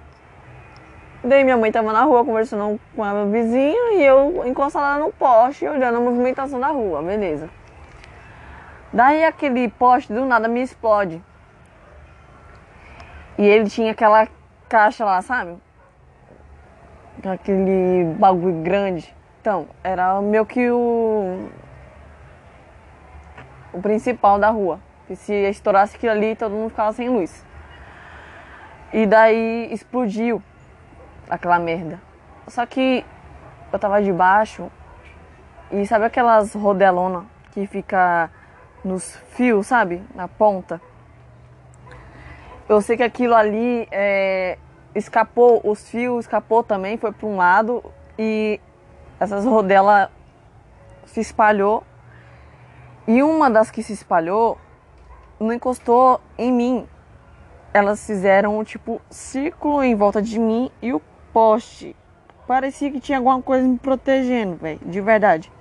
Daí 1.23 1.45
minha 1.45 1.57
mãe 1.57 1.71
tava 1.71 1.93
na 1.93 2.05
rua 2.05 2.25
conversando 2.25 2.81
com 2.97 3.05
a 3.05 3.25
vizinha 3.27 3.93
e 3.93 4.03
eu 4.03 4.43
encostada 4.47 4.99
no 4.99 5.13
poste 5.13 5.67
olhando 5.67 5.99
a 5.99 6.01
movimentação 6.01 6.59
da 6.59 6.69
rua, 6.69 7.03
beleza. 7.03 7.51
Daí 8.93 9.25
aquele 9.25 9.69
poste 9.69 10.13
do 10.13 10.25
nada 10.25 10.49
me 10.49 10.63
explode. 10.63 11.23
E 13.37 13.47
ele 13.47 13.69
tinha 13.69 13.93
aquela 13.93 14.27
caixa 14.69 15.05
lá, 15.05 15.21
sabe? 15.21 15.59
Aquele 17.25 18.15
bagulho 18.19 18.63
grande. 18.63 19.15
Então, 19.41 19.67
era 19.83 20.21
meio 20.21 20.47
que 20.47 20.71
o. 20.71 21.49
O 23.73 23.81
principal 23.81 24.39
da 24.39 24.51
rua. 24.51 24.81
Que 25.07 25.17
se 25.17 25.33
estourasse 25.49 25.97
aquilo 25.97 26.13
ali, 26.13 26.37
todo 26.37 26.53
mundo 26.53 26.71
ficava 26.71 26.93
sem 26.93 27.09
luz. 27.09 27.45
E 28.93 29.07
daí 29.07 29.69
explodiu 29.73 30.43
aquela 31.29 31.59
merda. 31.59 32.01
Só 32.49 32.67
que 32.67 33.05
eu 33.73 33.79
tava 33.79 34.03
debaixo 34.03 34.71
e 35.71 35.87
sabe 35.87 36.05
aquelas 36.05 36.55
rodelona 36.55 37.25
que 37.53 37.67
fica 37.67 38.31
nos 38.85 39.17
fios, 39.31 39.67
sabe? 39.67 40.03
Na 40.15 40.27
ponta. 40.27 40.81
Eu 42.69 42.81
sei 42.81 42.97
que 42.97 43.03
aquilo 43.03 43.35
ali 43.35 43.87
é, 43.91 44.59
escapou, 44.95 45.61
os 45.65 45.89
fios 45.89 46.25
escapou 46.25 46.63
também, 46.63 46.97
foi 46.97 47.13
para 47.13 47.27
um 47.27 47.37
lado 47.37 47.83
e 48.19 48.61
essas 49.19 49.45
rodelas 49.45 50.09
se 51.07 51.21
espalhou. 51.21 51.85
E 53.07 53.23
uma 53.23 53.51
das 53.51 53.71
que 53.71 53.83
se 53.83 53.93
espalhou 53.93 54.59
não 55.39 55.53
encostou 55.53 56.21
em 56.37 56.53
mim. 56.53 56.89
Elas 57.73 58.05
fizeram 58.05 58.63
tipo 58.65 59.01
círculo 59.09 59.83
em 59.83 59.95
volta 59.95 60.21
de 60.21 60.39
mim 60.39 60.71
e 60.83 60.93
o 60.93 61.01
poste. 61.33 61.97
Parecia 62.47 62.91
que 62.91 63.01
tinha 63.01 63.19
alguma 63.19 63.41
coisa 63.41 63.67
me 63.67 63.79
protegendo, 63.79 64.57
velho, 64.57 64.81
de 64.85 65.01
verdade. 65.01 65.53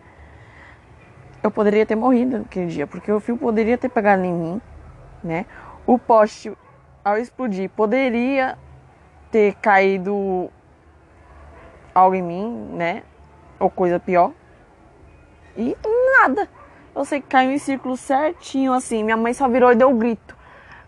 eu 1.43 1.51
poderia 1.51 1.85
ter 1.85 1.95
morrido 1.95 2.39
naquele 2.39 2.67
dia, 2.67 2.87
porque 2.87 3.11
o 3.11 3.19
fio 3.19 3.37
poderia 3.37 3.77
ter 3.77 3.89
pegado 3.89 4.23
em 4.23 4.33
mim, 4.33 4.61
né? 5.23 5.45
O 5.85 5.97
poste, 5.97 6.51
ao 7.05 7.17
explodir, 7.17 7.69
poderia 7.69 8.57
ter 9.31 9.55
caído 9.55 10.49
algo 11.93 12.15
em 12.15 12.21
mim, 12.21 12.69
né? 12.73 13.03
Ou 13.59 13.69
coisa 13.69 13.99
pior. 13.99 14.31
E 15.57 15.75
nada. 16.21 16.47
Eu 16.95 17.05
sei 17.05 17.21
que 17.21 17.27
caiu 17.27 17.51
em 17.51 17.57
círculo 17.57 17.95
certinho, 17.95 18.73
assim. 18.73 19.03
Minha 19.03 19.17
mãe 19.17 19.33
só 19.33 19.47
virou 19.47 19.71
e 19.71 19.75
deu 19.75 19.89
um 19.89 19.97
grito. 19.97 20.35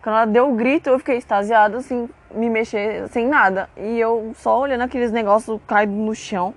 Quando 0.02 0.16
ela 0.16 0.26
deu 0.26 0.46
o 0.46 0.52
um 0.52 0.56
grito, 0.56 0.90
eu 0.90 0.98
fiquei 0.98 1.18
extasiada, 1.18 1.78
assim, 1.78 2.10
me 2.34 2.50
mexer 2.50 3.08
sem 3.10 3.28
nada. 3.28 3.70
E 3.78 4.00
eu 4.00 4.32
só 4.36 4.60
olhando 4.60 4.82
aqueles 4.82 5.12
negócios 5.12 5.60
caídos 5.68 5.96
no 5.96 6.16
chão. 6.16 6.54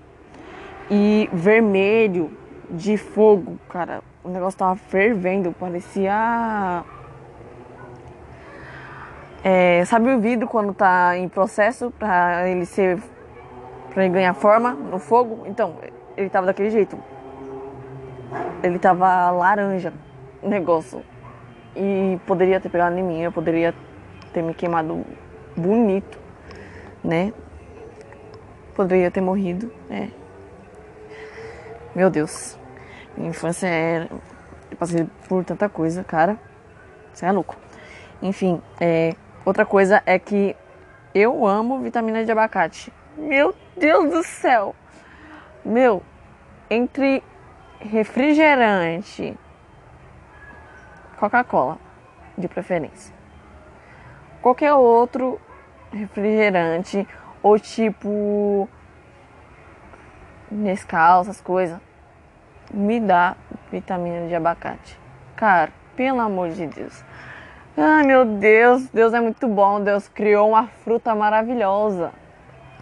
E 0.91 1.29
vermelho, 1.33 2.37
de 2.71 2.97
fogo, 2.97 3.59
cara. 3.69 4.03
O 4.23 4.29
negócio 4.29 4.59
tava 4.59 4.77
fervendo, 4.77 5.53
parecia. 5.53 6.85
É, 9.47 9.85
sabe 9.85 10.09
o 10.09 10.19
vidro 10.19 10.49
quando 10.49 10.73
tá 10.73 11.19
em 11.19 11.29
processo 11.29 11.91
para 11.99 12.49
ele 12.49 12.65
ser. 12.65 12.99
para 13.93 14.03
ele 14.03 14.15
ganhar 14.15 14.33
forma 14.33 14.71
no 14.73 14.99
fogo? 14.99 15.45
Então, 15.47 15.77
ele 16.17 16.31
tava 16.31 16.47
daquele 16.47 16.71
jeito. 16.71 16.99
Ele 18.63 18.79
tava 18.79 19.31
laranja, 19.31 19.93
o 20.43 20.49
negócio. 20.49 21.03
E 21.77 22.19
poderia 22.27 22.59
ter 22.59 22.71
pegado 22.71 22.97
em 22.97 23.03
mim, 23.03 23.21
eu 23.21 23.31
poderia 23.31 23.75
ter 24.33 24.43
me 24.43 24.55
queimado 24.55 25.05
bonito, 25.55 26.19
né? 27.03 27.31
Poderia 28.75 29.11
ter 29.11 29.21
morrido, 29.21 29.71
é. 29.91 30.09
Meu 31.95 32.09
Deus. 32.09 32.59
Minha 33.15 33.29
infância 33.29 33.67
era. 33.67 34.09
Eu 34.71 34.77
passei 34.79 35.07
por 35.29 35.45
tanta 35.45 35.69
coisa, 35.69 36.03
cara. 36.03 36.39
Você 37.13 37.27
é 37.27 37.31
louco. 37.31 37.57
Enfim, 38.23 38.63
é... 38.81 39.15
outra 39.45 39.65
coisa 39.65 40.03
é 40.07 40.19
que 40.19 40.57
eu 41.15 41.47
amo 41.47 41.81
vitamina 41.81 42.25
de 42.25 42.33
abacate. 42.33 42.93
Meu 43.17 43.55
Deus 43.77 44.11
do 44.11 44.23
céu! 44.23 44.75
Meu, 45.65 46.03
entre 46.69 47.23
refrigerante, 47.81 49.37
Coca-Cola, 51.17 51.79
de 52.37 52.49
preferência. 52.49 53.15
Qualquer 54.43 54.75
outro 54.75 55.41
refrigerante, 55.93 57.07
ou 57.43 57.59
tipo 57.59 58.69
Nescau, 60.51 61.23
essas 61.23 61.41
coisas, 61.41 61.79
me 62.73 63.01
dá 63.01 63.37
vitamina 63.71 64.27
de 64.27 64.35
abacate. 64.35 64.99
Cara, 65.37 65.73
pelo 65.97 66.21
amor 66.21 66.51
de 66.51 66.67
Deus. 66.67 67.05
Ai 67.77 68.05
meu 68.05 68.25
Deus, 68.25 68.87
Deus 68.91 69.13
é 69.13 69.21
muito 69.21 69.49
bom. 69.49 69.83
Deus 69.83 70.07
criou 70.07 70.51
uma 70.51 70.69
fruta 70.85 71.13
maravilhosa. 71.13 72.13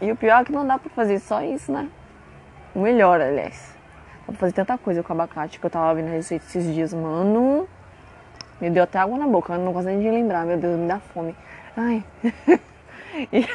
E 0.03 0.13
o 0.13 0.17
pior 0.17 0.43
é 0.43 0.45
que 0.45 0.53
não 0.53 0.67
dá 0.67 0.79
pra 0.79 0.91
fazer 0.91 1.19
só 1.19 1.43
isso, 1.43 1.73
né? 1.73 1.89
O 2.75 2.81
melhor, 2.81 3.19
aliás. 3.19 3.75
Dá 4.21 4.27
pra 4.27 4.37
fazer 4.37 4.53
tanta 4.53 4.77
coisa 4.77 5.03
com 5.03 5.13
abacate 5.15 5.59
que 5.59 5.65
eu 5.65 5.71
tava 5.71 5.95
vendo 5.95 6.09
a 6.09 6.11
receita 6.11 6.45
esses 6.45 6.67
dias, 6.75 6.93
mano. 6.93 7.67
Me 8.61 8.69
deu 8.69 8.83
até 8.83 8.99
água 8.99 9.17
na 9.17 9.27
boca, 9.27 9.55
eu 9.55 9.61
não 9.61 9.73
gosto 9.73 9.87
nem 9.87 9.99
de 9.99 10.11
lembrar, 10.11 10.45
meu 10.45 10.59
Deus, 10.59 10.79
me 10.79 10.87
dá 10.87 10.99
fome. 10.99 11.35
Ai. 11.75 12.05
e... 13.33 13.49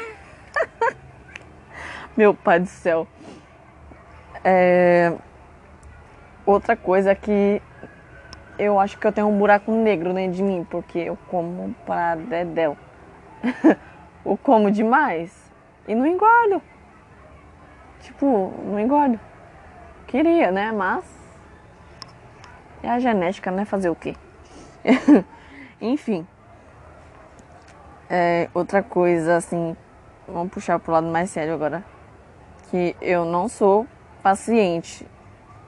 meu 2.17 2.33
pai 2.33 2.61
do 2.61 2.67
céu. 2.67 3.07
É... 4.43 5.13
Outra 6.45 6.75
coisa 6.75 7.13
que 7.13 7.61
eu 8.57 8.79
acho 8.79 8.97
que 8.97 9.05
eu 9.05 9.11
tenho 9.11 9.27
um 9.27 9.37
buraco 9.37 9.71
negro 9.71 10.13
dentro 10.13 10.37
de 10.37 10.43
mim, 10.43 10.65
porque 10.69 10.99
eu 10.99 11.17
como 11.29 11.75
pra 11.85 12.15
dedéu. 12.15 12.77
eu 14.25 14.37
como 14.37 14.71
demais 14.71 15.51
e 15.87 15.93
não 15.93 16.05
engordo. 16.05 16.61
Tipo, 18.01 18.53
não 18.65 18.79
engordo. 18.79 19.19
Queria, 20.07 20.51
né? 20.51 20.71
Mas 20.71 21.05
é 22.81 22.89
a 22.89 22.99
genética, 22.99 23.51
né? 23.51 23.65
Fazer 23.65 23.89
o 23.89 23.95
quê? 23.95 24.15
Enfim. 25.79 26.25
É, 28.09 28.49
outra 28.53 28.81
coisa, 28.81 29.35
assim, 29.35 29.75
vamos 30.27 30.51
puxar 30.51 30.79
pro 30.79 30.93
lado 30.93 31.07
mais 31.07 31.29
sério 31.29 31.53
agora. 31.53 31.83
Que 32.69 32.95
eu 33.01 33.25
não 33.25 33.47
sou 33.47 33.85
paciente. 34.23 35.05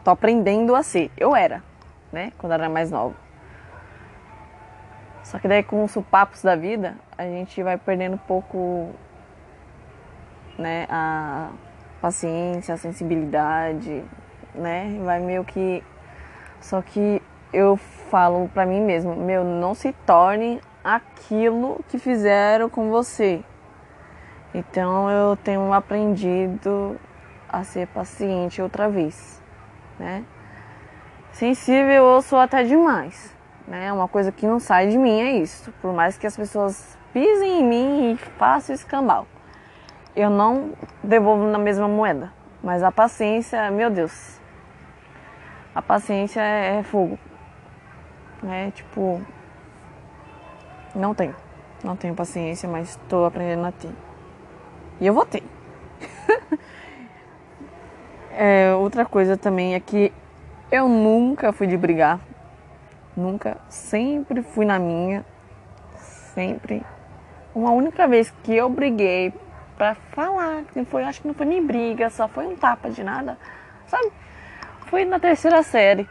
Tô 0.04 0.12
aprendendo 0.12 0.76
a 0.76 0.82
ser. 0.82 1.12
Eu 1.18 1.36
era, 1.36 1.64
né? 2.12 2.32
Quando 2.38 2.54
era 2.54 2.70
mais 2.70 2.92
nova. 2.92 3.16
Só 5.24 5.38
que 5.38 5.48
daí 5.48 5.62
com 5.62 5.84
os 5.84 5.96
papos 6.10 6.42
da 6.42 6.56
vida, 6.56 6.96
a 7.18 7.24
gente 7.24 7.62
vai 7.62 7.78
perdendo 7.78 8.16
um 8.16 8.18
pouco, 8.18 8.90
né? 10.58 10.88
A 10.90 11.50
paciência, 12.02 12.74
a 12.74 12.78
sensibilidade, 12.78 14.04
né? 14.56 15.00
Vai 15.04 15.20
meio 15.20 15.44
que. 15.44 15.84
Só 16.60 16.82
que 16.82 17.22
eu 17.54 17.78
falo 17.78 18.50
pra 18.50 18.66
mim 18.66 18.82
mesmo, 18.82 19.16
meu, 19.16 19.44
não 19.44 19.74
se 19.74 19.94
torne 20.06 20.62
aquilo 20.84 21.84
que 21.90 21.98
fizeram 21.98 22.70
com 22.70 22.90
você. 22.90 23.44
Então 24.54 25.10
eu 25.10 25.36
tenho 25.38 25.72
aprendido 25.74 27.00
a 27.48 27.64
ser 27.64 27.88
paciente 27.88 28.62
outra 28.62 28.90
vez, 28.90 29.42
né? 30.00 30.24
Sensível 31.40 32.04
eu 32.04 32.22
sou 32.22 32.38
até 32.38 32.66
demais, 32.66 33.34
né? 33.66 33.94
Uma 33.94 34.10
coisa 34.10 34.30
que 34.30 34.46
não 34.46 34.60
sai 34.60 34.90
de 34.90 34.98
mim 34.98 35.22
é 35.22 35.38
isso. 35.38 35.72
Por 35.82 35.94
mais 35.94 36.18
que 36.18 36.28
as 36.28 36.36
pessoas 36.36 36.98
pisem 37.14 37.62
em 37.62 37.64
mim 37.64 38.12
e 38.12 38.18
façam 38.38 38.76
escambau, 38.76 39.26
eu 40.14 40.30
não 40.30 40.74
devolvo 41.02 41.46
na 41.46 41.58
mesma 41.58 41.88
moeda. 41.88 42.34
Mas 42.62 42.84
a 42.84 42.92
paciência, 42.92 43.72
meu 43.72 43.90
Deus, 43.90 44.38
a 45.74 45.82
paciência 45.82 46.42
é, 46.42 46.80
é 46.80 46.84
fogo, 46.84 47.18
né? 48.44 48.72
Tipo, 48.72 49.22
não 50.94 51.16
tenho, 51.16 51.38
não 51.82 51.96
tenho 51.96 52.14
paciência, 52.16 52.68
mas 52.68 52.90
estou 52.90 53.26
aprendendo 53.26 53.66
a 53.66 53.72
ter. 53.72 53.96
E 55.00 55.08
eu 55.08 55.14
vou 55.14 55.26
ter. 55.26 55.44
É, 58.42 58.74
outra 58.74 59.06
coisa 59.06 59.36
também 59.36 59.76
é 59.76 59.82
que 59.82 60.14
eu 60.72 60.88
nunca 60.88 61.52
fui 61.52 61.68
de 61.68 61.78
brigar. 61.78 62.20
Nunca. 63.16 63.58
Sempre 63.70 64.42
fui 64.42 64.66
na 64.66 64.80
minha. 64.80 65.26
Sempre. 66.34 66.86
Uma 67.54 67.72
única 67.72 68.08
vez 68.08 68.32
que 68.44 68.56
eu 68.56 68.70
briguei 68.70 69.34
pra 69.76 69.96
falar, 69.96 70.64
que 70.66 70.84
foi, 70.86 71.04
acho 71.04 71.22
que 71.22 71.28
não 71.28 71.34
foi 71.34 71.46
nem 71.46 71.66
briga, 71.66 72.10
só 72.10 72.28
foi 72.28 72.46
um 72.46 72.56
tapa 72.56 72.90
de 72.90 73.04
nada. 73.04 73.38
Sabe? 73.88 74.12
Foi 74.88 75.06
na 75.06 75.20
terceira 75.20 75.64
série. 75.64 76.08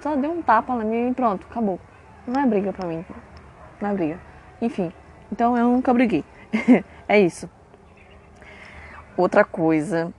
Só 0.00 0.16
deu 0.16 0.32
um 0.32 0.42
tapa 0.42 0.74
na 0.74 0.84
minha 0.84 1.10
e 1.10 1.14
pronto, 1.14 1.46
acabou. 1.50 1.78
Não 2.26 2.40
é 2.40 2.46
briga 2.46 2.72
pra 2.72 2.86
mim. 2.86 3.04
Não 3.80 3.90
é 3.90 3.94
briga. 3.94 4.20
Enfim. 4.60 4.92
Então 5.30 5.56
eu 5.56 5.68
nunca 5.68 5.92
briguei. 5.92 6.24
é 7.06 7.20
isso. 7.20 7.48
Outra 9.16 9.44
coisa 9.44 10.12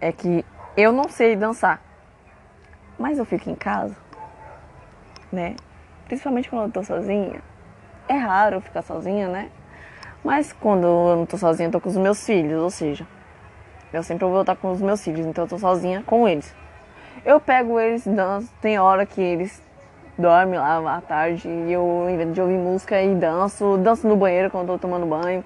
é 0.00 0.12
que 0.12 0.44
eu 0.76 0.92
não 0.92 1.08
sei 1.08 1.36
dançar, 1.36 1.80
mas 3.00 3.18
eu 3.18 3.24
fico 3.24 3.48
em 3.48 3.54
casa, 3.54 3.96
né? 5.32 5.56
Principalmente 6.06 6.48
quando 6.48 6.66
eu 6.66 6.70
tô 6.70 6.84
sozinha. 6.84 7.40
É 8.06 8.14
raro 8.14 8.60
ficar 8.60 8.82
sozinha, 8.82 9.28
né? 9.28 9.50
Mas 10.22 10.52
quando 10.52 10.86
eu 10.86 11.16
não 11.16 11.26
tô 11.26 11.38
sozinha, 11.38 11.68
eu 11.68 11.72
tô 11.72 11.80
com 11.80 11.88
os 11.88 11.96
meus 11.96 12.24
filhos, 12.24 12.62
ou 12.62 12.70
seja, 12.70 13.06
eu 13.92 14.02
sempre 14.02 14.26
vou 14.26 14.42
estar 14.42 14.54
com 14.54 14.70
os 14.70 14.82
meus 14.82 15.02
filhos, 15.02 15.26
então 15.26 15.44
eu 15.44 15.48
tô 15.48 15.58
sozinha 15.58 16.02
com 16.04 16.28
eles. 16.28 16.54
Eu 17.24 17.40
pego 17.40 17.80
eles, 17.80 18.06
danço, 18.06 18.52
tem 18.60 18.78
hora 18.78 19.06
que 19.06 19.20
eles 19.20 19.62
dormem 20.18 20.58
lá 20.58 20.96
à 20.96 21.00
tarde 21.00 21.48
e 21.48 21.72
eu, 21.72 22.04
vez 22.06 22.32
de 22.32 22.40
ouvir 22.40 22.58
música, 22.58 23.00
e 23.02 23.14
danço, 23.14 23.78
danço 23.78 24.06
no 24.06 24.16
banheiro 24.16 24.50
quando 24.50 24.68
eu 24.68 24.78
tô 24.78 24.86
tomando 24.86 25.06
banho 25.06 25.42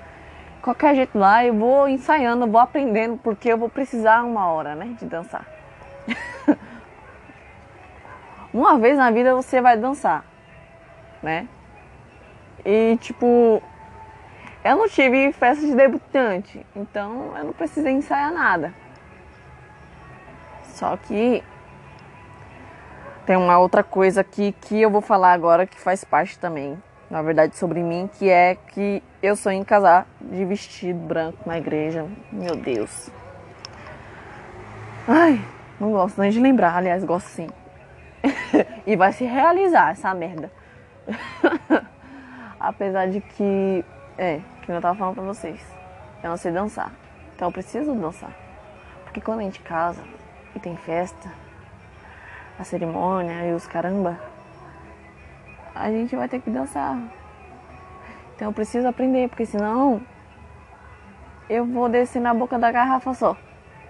qualquer 0.65 0.95
jeito 0.95 1.19
lá, 1.19 1.45
eu 1.45 1.53
vou 1.53 1.87
ensaiando, 1.87 2.47
vou 2.47 2.59
aprendendo, 2.59 3.19
porque 3.19 3.53
eu 3.53 3.59
vou 3.59 3.69
precisar 3.69 4.25
uma 4.25 4.47
hora, 4.47 4.75
né, 4.75 4.97
de 4.99 5.05
dançar. 5.05 5.54
Uma 8.55 8.79
vez 8.79 8.97
na 8.97 9.11
vida 9.11 9.35
você 9.35 9.61
vai 9.61 9.77
dançar, 9.77 10.25
né? 11.23 11.47
E 12.65 12.97
tipo, 13.01 13.63
eu 14.65 14.77
não 14.77 14.89
tive 14.89 15.33
festa 15.33 15.67
de 15.67 15.75
debutante, 15.75 16.65
então 16.75 17.37
eu 17.37 17.45
não 17.45 17.53
precisei 17.53 17.93
ensaiar 17.93 18.33
nada. 18.33 18.73
Só 20.63 20.97
que 20.97 21.43
tem 23.27 23.37
uma 23.37 23.59
outra 23.59 23.83
coisa 23.83 24.23
aqui 24.23 24.53
que 24.63 24.81
eu 24.81 24.91
vou 24.91 25.03
falar 25.03 25.33
agora 25.33 25.67
que 25.67 25.79
faz 25.79 26.03
parte 26.05 26.39
também 26.39 26.79
na 27.15 27.23
verdade, 27.23 27.57
sobre 27.57 27.81
mim, 27.81 28.11
que 28.19 28.29
é 28.29 28.57
que 28.57 29.01
eu 29.23 29.37
sonho 29.37 29.61
em 29.61 29.65
casar 29.65 30.05
de 30.21 30.45
vestido 30.45 30.99
branco 30.99 31.39
na 31.47 31.59
igreja. 31.59 32.07
Meu 32.33 32.57
Deus. 32.57 33.09
Ai, 35.07 35.41
não 35.79 35.93
gosto 35.93 36.21
nem 36.21 36.31
de 36.31 36.41
lembrar, 36.41 36.77
aliás, 36.77 37.05
gosto 37.05 37.29
sim. 37.29 37.47
e 38.87 38.97
vai 38.97 39.13
se 39.13 39.25
realizar 39.25 39.91
essa 39.91 40.13
merda. 40.15 40.51
Apesar 42.59 43.09
de 43.09 43.21
que, 43.21 43.85
é, 44.17 44.41
que 44.63 44.73
eu 44.73 44.81
tava 44.81 44.97
falando 44.97 45.15
pra 45.15 45.25
vocês, 45.25 45.61
eu 46.23 46.31
não 46.31 46.37
sei 46.37 46.53
dançar. 46.53 46.93
Então 47.35 47.49
eu 47.49 47.53
preciso 47.53 47.95
dançar. 47.95 48.33
Porque 49.05 49.21
quando 49.21 49.41
a 49.41 49.43
gente 49.43 49.61
casa 49.61 50.03
e 50.55 50.61
tem 50.61 50.77
festa, 50.77 51.31
a 52.59 52.65
cerimônia 52.65 53.47
e 53.47 53.53
os 53.53 53.67
caramba, 53.67 54.19
a 55.75 55.91
gente 55.91 56.15
vai 56.15 56.29
ter 56.29 56.41
que 56.41 56.51
dançar. 56.51 56.99
Então 58.35 58.49
eu 58.49 58.53
preciso 58.53 58.89
aprender, 58.89 59.29
porque 59.29 59.47
senão 59.47 60.01
eu 61.49 61.67
vou 61.67 61.89
descer 61.89 62.21
na 62.21 62.33
boca 62.33 62.59
da 62.59 62.73
garrafa 62.73 63.13
só. 63.15 63.37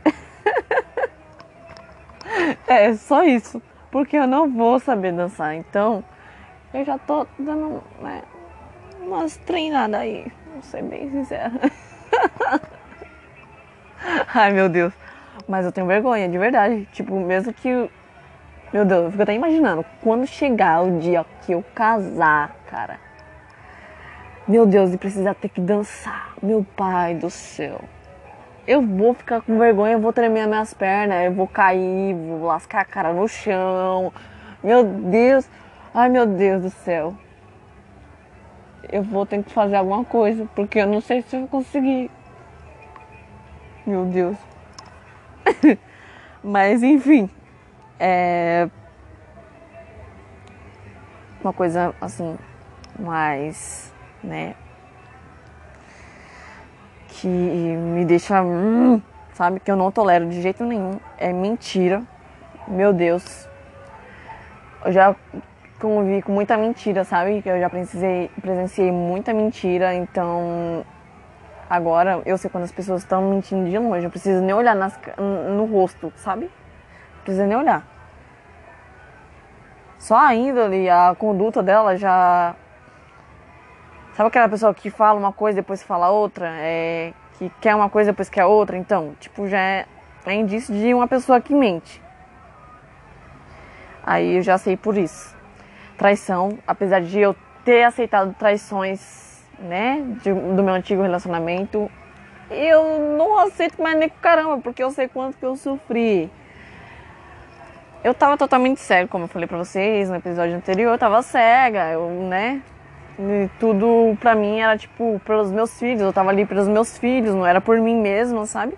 é, 2.66 2.94
só 2.94 3.22
isso. 3.22 3.62
Porque 3.94 4.16
eu 4.16 4.26
não 4.26 4.50
vou 4.50 4.80
saber 4.80 5.12
dançar. 5.12 5.54
Então, 5.54 6.02
eu 6.74 6.85
já 6.85 6.98
tô 6.98 7.24
dando 7.38 7.80
né, 8.00 8.22
umas 9.00 9.37
treinadas 9.37 10.00
aí. 10.00 10.26
Vou 10.52 10.61
ser 10.62 10.83
bem 10.83 11.09
sincera. 11.12 11.52
Ai, 14.35 14.50
meu 14.52 14.68
Deus. 14.68 14.92
Mas 15.46 15.64
eu 15.64 15.70
tenho 15.70 15.87
vergonha, 15.87 16.28
de 16.28 16.37
verdade. 16.37 16.88
Tipo, 16.90 17.14
mesmo 17.20 17.52
que. 17.52 17.88
Meu 18.72 18.85
Deus, 18.85 19.04
eu 19.04 19.11
fico 19.12 19.22
até 19.22 19.33
imaginando. 19.33 19.87
Quando 20.02 20.26
chegar 20.26 20.83
o 20.83 20.98
dia 20.98 21.24
que 21.42 21.52
eu 21.52 21.64
casar, 21.72 22.50
cara. 22.68 22.98
Meu 24.48 24.66
Deus, 24.66 24.92
e 24.92 24.98
precisar 24.98 25.35
ter 25.35 25.50
que 25.50 25.61
dançar. 25.61 26.35
Meu 26.42 26.66
pai 26.76 27.14
do 27.14 27.30
céu. 27.30 27.80
Eu 28.66 28.81
vou 28.81 29.12
ficar 29.12 29.42
com 29.42 29.59
vergonha, 29.59 29.92
eu 29.92 30.00
vou 30.00 30.12
tremer 30.12 30.46
minhas 30.46 30.72
pernas, 30.72 31.24
eu 31.24 31.33
vou 31.33 31.46
cair, 31.46 32.14
vou 32.14 32.46
lascar 32.46 32.81
a 32.81 32.85
cara 32.85 33.12
no 33.12 33.29
chão. 33.29 34.12
Meu 34.62 34.83
Deus. 34.83 35.48
Ai, 35.92 36.09
meu 36.09 36.27
Deus 36.27 36.62
do 36.62 36.70
céu. 36.70 37.14
Eu 38.90 39.03
vou 39.03 39.27
ter 39.27 39.42
que 39.42 39.53
fazer 39.53 39.77
alguma 39.77 40.05
coisa, 40.05 40.48
porque 40.55 40.79
eu 40.79 40.87
não 40.87 41.00
sei 41.00 41.22
se 41.22 41.37
eu 41.37 41.40
vou 41.40 41.48
conseguir. 41.48 42.11
Meu 43.87 44.07
Deus. 44.07 44.37
Mas 46.42 46.83
enfim, 46.83 47.29
é 47.98 48.68
uma 51.42 51.53
coisa 51.53 51.94
assim 52.00 52.38
mais, 52.98 53.92
né, 54.22 54.55
que 57.24 57.28
me 57.28 58.04
deixa, 58.04 58.42
hum, 58.42 59.00
sabe, 59.32 59.58
que 59.60 59.70
eu 59.70 59.76
não 59.76 59.90
tolero 59.90 60.28
de 60.28 60.42
jeito 60.42 60.62
nenhum, 60.64 61.00
é 61.16 61.32
mentira. 61.32 62.02
Meu 62.68 62.92
Deus. 62.92 63.48
Eu 64.84 64.92
já 64.92 65.16
convivi 65.80 66.20
com 66.20 66.32
muita 66.32 66.56
mentira, 66.58 67.02
sabe? 67.04 67.42
Eu 67.44 67.58
já 67.58 67.70
presenciei, 67.70 68.30
presenciei 68.42 68.92
muita 68.92 69.32
mentira, 69.32 69.94
então 69.94 70.84
Agora 71.68 72.20
eu 72.26 72.37
sei 72.37 72.50
quando 72.50 72.64
as 72.64 72.72
pessoas 72.72 73.02
estão 73.02 73.22
mentindo 73.22 73.68
de 73.68 73.78
longe, 73.78 74.04
eu 74.04 74.10
preciso 74.10 74.42
nem 74.42 74.54
olhar 74.54 74.76
nas, 74.76 74.98
no 75.18 75.64
rosto, 75.64 76.12
sabe? 76.16 76.44
Não 76.44 77.22
preciso 77.24 77.46
nem 77.46 77.56
olhar. 77.56 77.82
Só 79.98 80.16
a 80.16 80.34
índole, 80.34 80.90
a 80.90 81.16
conduta 81.18 81.62
dela 81.62 81.96
já. 81.96 82.54
Sabe 84.14 84.29
aquela 84.29 84.48
pessoa 84.48 84.72
que 84.72 84.90
fala 84.90 85.18
uma 85.18 85.33
coisa 85.33 85.57
depois 85.57 85.83
fala 85.83 86.09
outra? 86.11 86.48
É... 86.59 87.12
Que 87.37 87.50
quer 87.61 87.74
uma 87.74 87.90
coisa 87.90 88.12
depois 88.12 88.29
quer 88.29 88.44
outra? 88.44 88.77
Então, 88.77 89.16
tipo, 89.18 89.48
já 89.48 89.59
é, 89.59 89.87
é 90.24 90.35
indício 90.35 90.72
de 90.72 90.94
uma 90.94 91.09
pessoa 91.09 91.40
que 91.40 91.53
mente. 91.53 92.00
Aí 94.07 94.37
eu 94.37 94.42
já 94.42 94.57
sei 94.57 94.77
por 94.77 94.96
isso. 94.96 95.37
Traição, 95.98 96.59
apesar 96.64 97.00
de 97.00 97.18
eu 97.18 97.35
ter 97.64 97.83
aceitado 97.83 98.33
traições 98.35 99.44
né, 99.59 100.05
de, 100.22 100.33
do 100.33 100.62
meu 100.62 100.74
antigo 100.74 101.03
relacionamento, 101.03 101.90
eu 102.50 103.16
não 103.16 103.38
aceito 103.38 103.83
mais 103.83 103.98
nem 103.98 104.09
caramba, 104.09 104.59
porque 104.59 104.83
eu 104.83 104.90
sei 104.90 105.09
quanto 105.09 105.37
que 105.37 105.44
eu 105.44 105.57
sofri. 105.57 106.31
Eu 108.05 108.14
tava 108.14 108.37
totalmente 108.37 108.81
cega, 108.81 109.09
como 109.09 109.24
eu 109.24 109.29
falei 109.29 109.48
pra 109.48 109.59
vocês 109.59 110.09
no 110.09 110.16
episódio 110.16 110.55
anterior, 110.55 110.92
eu 110.92 110.98
tava 110.98 111.22
cega, 111.22 111.90
eu, 111.90 112.09
né, 112.11 112.62
e 113.18 113.48
tudo 113.61 114.16
pra 114.20 114.35
mim 114.35 114.61
era 114.61 114.77
tipo 114.77 115.20
pelos 115.24 115.50
meus 115.50 115.79
filhos, 115.79 116.03
eu 116.03 116.12
tava 116.12 116.31
ali 116.31 116.44
pelos 116.44 116.66
meus 116.66 116.98
filhos, 116.98 117.35
não 117.35 117.46
era 117.46 117.61
por 117.61 117.81
mim 117.81 117.96
mesma, 117.96 118.46
sabe? 118.46 118.77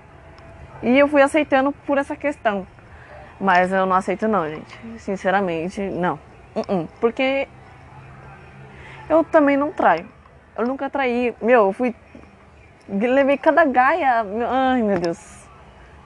E 0.83 0.99
eu 0.99 1.09
fui 1.09 1.23
aceitando 1.23 1.73
por 1.87 1.99
essa 1.99 2.15
questão. 2.15 2.67
Mas 3.41 3.73
eu 3.73 3.85
não 3.87 3.97
aceito 3.97 4.27
não, 4.29 4.49
gente. 4.49 4.81
Sinceramente, 4.99 5.81
não. 5.81 6.19
Uh 6.55 6.61
-uh. 6.61 6.89
Porque 7.01 7.49
eu 9.09 9.23
também 9.25 9.57
não 9.57 9.73
traio. 9.73 10.07
Eu 10.57 10.67
nunca 10.67 10.89
traí. 10.89 11.35
Meu, 11.41 11.67
eu 11.67 11.73
fui. 11.73 11.95
Levei 12.89 13.37
cada 13.37 13.65
gaia. 13.65 14.25
Ai, 14.49 14.83
meu 14.83 14.99
Deus. 14.99 15.47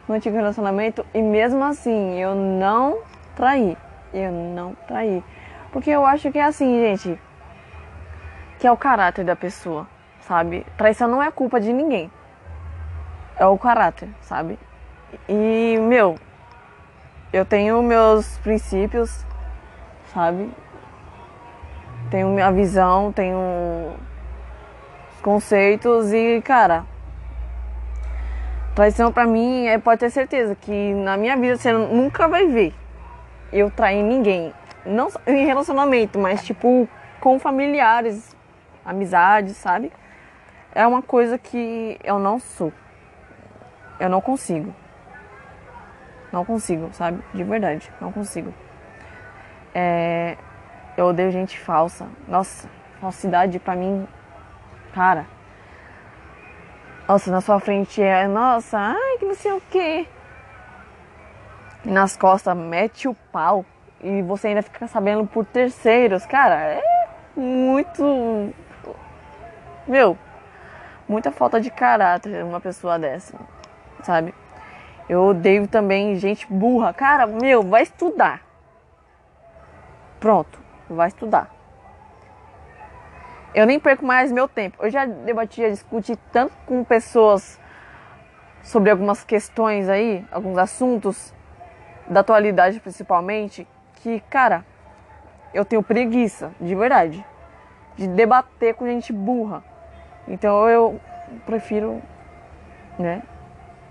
No 0.08 0.14
antigo 0.14 0.36
relacionamento. 0.36 1.06
E 1.14 1.22
mesmo 1.22 1.62
assim, 1.62 2.20
eu 2.20 2.34
não 2.34 2.98
traí. 3.36 3.76
Eu 4.12 4.32
não 4.32 4.74
traí. 4.88 5.22
Porque 5.72 5.90
eu 5.90 6.04
acho 6.04 6.32
que 6.32 6.38
é 6.38 6.44
assim, 6.44 6.80
gente. 6.80 7.18
Que 8.60 8.66
é 8.66 8.72
o 8.72 8.76
caráter 8.76 9.24
da 9.24 9.34
pessoa, 9.34 9.88
sabe? 10.20 10.64
Traição 10.76 11.08
não 11.08 11.22
é 11.22 11.30
culpa 11.30 11.58
de 11.58 11.72
ninguém. 11.72 12.10
É 13.36 13.46
o 13.46 13.58
caráter, 13.58 14.08
sabe? 14.20 14.58
E, 15.28 15.78
meu, 15.80 16.16
eu 17.32 17.44
tenho 17.44 17.82
meus 17.82 18.38
princípios, 18.38 19.24
sabe? 20.12 20.52
Tenho 22.10 22.28
minha 22.28 22.52
visão, 22.52 23.10
tenho 23.12 23.38
conceitos 25.22 26.12
e, 26.12 26.42
cara, 26.42 26.84
traição 28.74 29.12
pra 29.12 29.26
mim 29.26 29.66
é, 29.66 29.78
pode 29.78 30.00
ter 30.00 30.10
certeza 30.10 30.54
que 30.54 30.94
na 30.94 31.16
minha 31.16 31.36
vida 31.36 31.56
você 31.56 31.72
nunca 31.72 32.28
vai 32.28 32.46
ver 32.46 32.74
eu 33.52 33.70
trair 33.70 34.02
ninguém. 34.02 34.52
Não 34.84 35.08
em 35.26 35.46
relacionamento, 35.46 36.18
mas 36.18 36.44
tipo 36.44 36.88
com 37.20 37.38
familiares, 37.38 38.34
amizades, 38.84 39.56
sabe? 39.56 39.92
É 40.72 40.86
uma 40.86 41.02
coisa 41.02 41.38
que 41.38 41.98
eu 42.02 42.18
não 42.18 42.38
sou. 42.38 42.72
Eu 43.98 44.08
não 44.08 44.20
consigo. 44.20 44.74
Não 46.32 46.44
consigo, 46.44 46.90
sabe? 46.92 47.22
De 47.34 47.42
verdade, 47.42 47.92
não 48.00 48.12
consigo. 48.12 48.54
É, 49.74 50.36
eu 50.96 51.06
odeio 51.06 51.30
gente 51.30 51.58
falsa. 51.58 52.06
Nossa, 52.28 52.68
falsidade 53.00 53.58
pra 53.58 53.74
mim 53.74 54.06
Cara, 54.92 55.24
nossa, 57.06 57.30
na 57.30 57.40
sua 57.40 57.60
frente 57.60 58.02
é, 58.02 58.26
nossa, 58.26 58.76
ai, 58.76 59.18
que 59.18 59.24
não 59.24 59.34
sei 59.34 59.52
o 59.52 59.62
quê. 59.70 60.06
E 61.84 61.88
nas 61.90 62.16
costas 62.16 62.56
mete 62.56 63.06
o 63.06 63.14
pau 63.14 63.64
e 64.00 64.20
você 64.22 64.48
ainda 64.48 64.62
fica 64.62 64.88
sabendo 64.88 65.26
por 65.26 65.44
terceiros, 65.44 66.26
cara, 66.26 66.56
é 66.56 66.82
muito. 67.36 68.52
Meu, 69.86 70.16
muita 71.08 71.30
falta 71.30 71.60
de 71.60 71.70
caráter 71.70 72.44
uma 72.44 72.60
pessoa 72.60 72.98
dessa, 72.98 73.38
sabe? 74.02 74.34
Eu 75.08 75.22
odeio 75.22 75.66
também 75.66 76.16
gente 76.16 76.46
burra. 76.46 76.92
Cara, 76.92 77.26
meu, 77.26 77.62
vai 77.62 77.82
estudar. 77.82 78.42
Pronto, 80.20 80.60
vai 80.88 81.08
estudar. 81.08 81.50
Eu 83.52 83.66
nem 83.66 83.80
perco 83.80 84.06
mais 84.06 84.30
meu 84.30 84.46
tempo. 84.46 84.78
Eu 84.80 84.90
já 84.90 85.04
debati, 85.04 85.62
já 85.62 85.68
discuti 85.68 86.14
tanto 86.30 86.54
com 86.66 86.84
pessoas 86.84 87.58
sobre 88.62 88.90
algumas 88.90 89.24
questões 89.24 89.88
aí, 89.88 90.24
alguns 90.30 90.58
assuntos 90.58 91.34
da 92.08 92.20
atualidade 92.20 92.78
principalmente, 92.78 93.66
que, 93.94 94.20
cara, 94.30 94.64
eu 95.52 95.64
tenho 95.64 95.82
preguiça, 95.82 96.52
de 96.60 96.74
verdade, 96.74 97.24
de 97.96 98.06
debater 98.06 98.74
com 98.74 98.86
gente 98.86 99.12
burra. 99.12 99.64
Então 100.28 100.68
eu 100.68 101.00
prefiro, 101.46 102.00
né, 102.98 103.22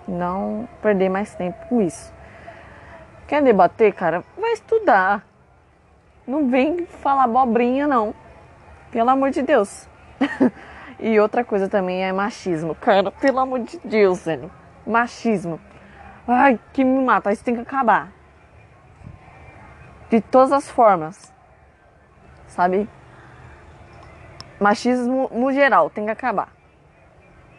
não 0.08 0.68
perder 0.82 1.10
mais 1.10 1.36
tempo 1.36 1.58
com 1.68 1.82
isso. 1.82 2.14
Quer 3.28 3.44
debater, 3.44 3.94
cara? 3.94 4.24
Vai 4.38 4.54
estudar. 4.54 5.24
Não 6.26 6.50
vem 6.50 6.86
falar 6.86 7.26
abobrinha, 7.26 7.88
não. 7.88 8.14
Pelo 8.92 9.10
amor 9.10 9.30
de 9.30 9.42
Deus. 9.42 9.88
e 11.00 11.20
outra 11.20 11.44
coisa 11.44 11.70
também 11.70 12.04
é 12.04 12.12
machismo. 12.12 12.74
Cara, 12.76 13.12
pelo 13.12 13.40
amor 13.40 13.60
de 13.60 13.80
Deus, 13.84 14.26
velho. 14.26 14.52
Machismo. 14.86 15.60
Ai, 16.28 16.60
que 16.74 16.84
me 16.84 17.04
mata. 17.04 17.32
Isso 17.32 17.44
tem 17.44 17.56
que 17.56 17.62
acabar. 17.62 18.12
De 20.10 20.22
todas 20.22 20.52
as 20.52 20.70
formas. 20.70 21.32
Sabe? 22.48 22.90
Machismo 24.60 25.30
no 25.32 25.52
geral 25.54 25.90
tem 25.90 26.06
que 26.06 26.12
acabar. 26.12 26.50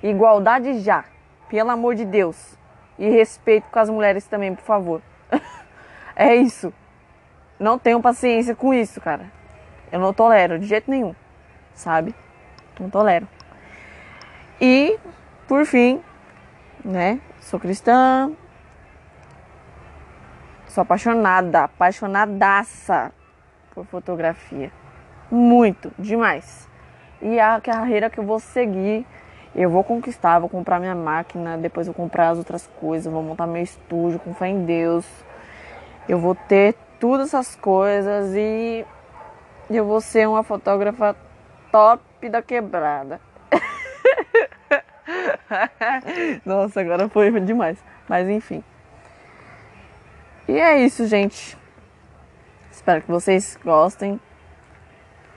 Igualdade 0.02 0.80
já. 0.80 1.04
Pelo 1.48 1.70
amor 1.70 1.94
de 1.94 2.04
Deus. 2.04 2.58
E 2.98 3.08
respeito 3.08 3.68
com 3.70 3.78
as 3.78 3.88
mulheres 3.88 4.26
também, 4.26 4.54
por 4.54 4.64
favor. 4.64 5.02
é 6.14 6.36
isso. 6.36 6.72
não 7.58 7.78
tenho 7.78 8.00
paciência 8.00 8.54
com 8.54 8.74
isso, 8.74 9.00
cara. 9.00 9.32
Eu 9.90 9.98
não 9.98 10.12
tolero 10.12 10.58
de 10.58 10.66
jeito 10.66 10.90
nenhum, 10.90 11.14
sabe? 11.74 12.14
Não 12.78 12.88
tolero. 12.88 13.26
E, 14.60 14.98
por 15.48 15.64
fim, 15.64 16.00
né? 16.84 17.20
Sou 17.40 17.58
cristã. 17.58 18.30
Sou 20.68 20.82
apaixonada, 20.82 21.64
apaixonadaça 21.64 23.12
por 23.74 23.84
fotografia. 23.86 24.70
Muito, 25.28 25.90
demais. 25.98 26.69
E 27.22 27.38
a 27.38 27.60
carreira 27.60 28.08
que 28.08 28.18
eu 28.18 28.24
vou 28.24 28.40
seguir, 28.40 29.06
eu 29.54 29.68
vou 29.68 29.84
conquistar, 29.84 30.38
vou 30.38 30.48
comprar 30.48 30.80
minha 30.80 30.94
máquina, 30.94 31.58
depois 31.58 31.86
vou 31.86 31.94
comprar 31.94 32.30
as 32.30 32.38
outras 32.38 32.66
coisas, 32.80 33.12
vou 33.12 33.22
montar 33.22 33.46
meu 33.46 33.62
estúdio 33.62 34.18
com 34.18 34.32
fé 34.32 34.48
em 34.48 34.64
Deus. 34.64 35.06
Eu 36.08 36.18
vou 36.18 36.34
ter 36.34 36.74
todas 36.98 37.28
essas 37.28 37.54
coisas 37.56 38.34
e 38.34 38.86
eu 39.68 39.84
vou 39.84 40.00
ser 40.00 40.26
uma 40.28 40.42
fotógrafa 40.42 41.14
top 41.70 42.28
da 42.28 42.42
quebrada. 42.42 43.20
Nossa, 46.44 46.80
agora 46.80 47.08
foi 47.08 47.30
demais. 47.40 47.78
Mas 48.08 48.28
enfim. 48.28 48.64
E 50.48 50.58
é 50.58 50.82
isso, 50.82 51.06
gente. 51.06 51.56
Espero 52.70 53.02
que 53.02 53.10
vocês 53.10 53.58
gostem, 53.62 54.18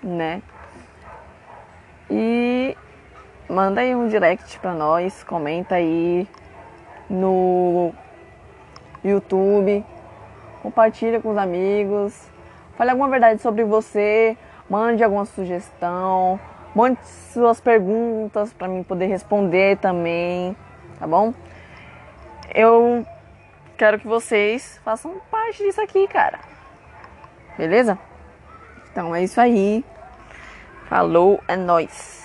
né? 0.01 0.41
E 2.09 2.77
manda 3.49 3.81
aí 3.81 3.95
um 3.95 4.07
direct 4.07 4.59
pra 4.59 4.73
nós, 4.73 5.23
comenta 5.23 5.75
aí 5.75 6.27
no 7.09 7.93
YouTube, 9.03 9.85
compartilha 10.61 11.21
com 11.21 11.31
os 11.31 11.37
amigos, 11.37 12.29
fale 12.77 12.91
alguma 12.91 13.09
verdade 13.09 13.41
sobre 13.41 13.63
você, 13.63 14.37
mande 14.69 15.03
alguma 15.03 15.25
sugestão, 15.25 16.39
mande 16.73 16.99
suas 17.05 17.59
perguntas 17.59 18.53
para 18.53 18.67
mim 18.67 18.83
poder 18.83 19.07
responder 19.07 19.77
também, 19.77 20.55
tá 20.99 21.05
bom? 21.05 21.33
Eu 22.53 23.05
quero 23.77 23.99
que 23.99 24.07
vocês 24.07 24.79
façam 24.83 25.15
parte 25.29 25.63
disso 25.63 25.81
aqui, 25.81 26.07
cara. 26.07 26.39
Beleza? 27.57 27.97
Então 28.91 29.13
é 29.13 29.23
isso 29.23 29.39
aí. 29.39 29.83
Falou, 30.93 31.41
é 31.47 31.55
nóis. 31.55 32.22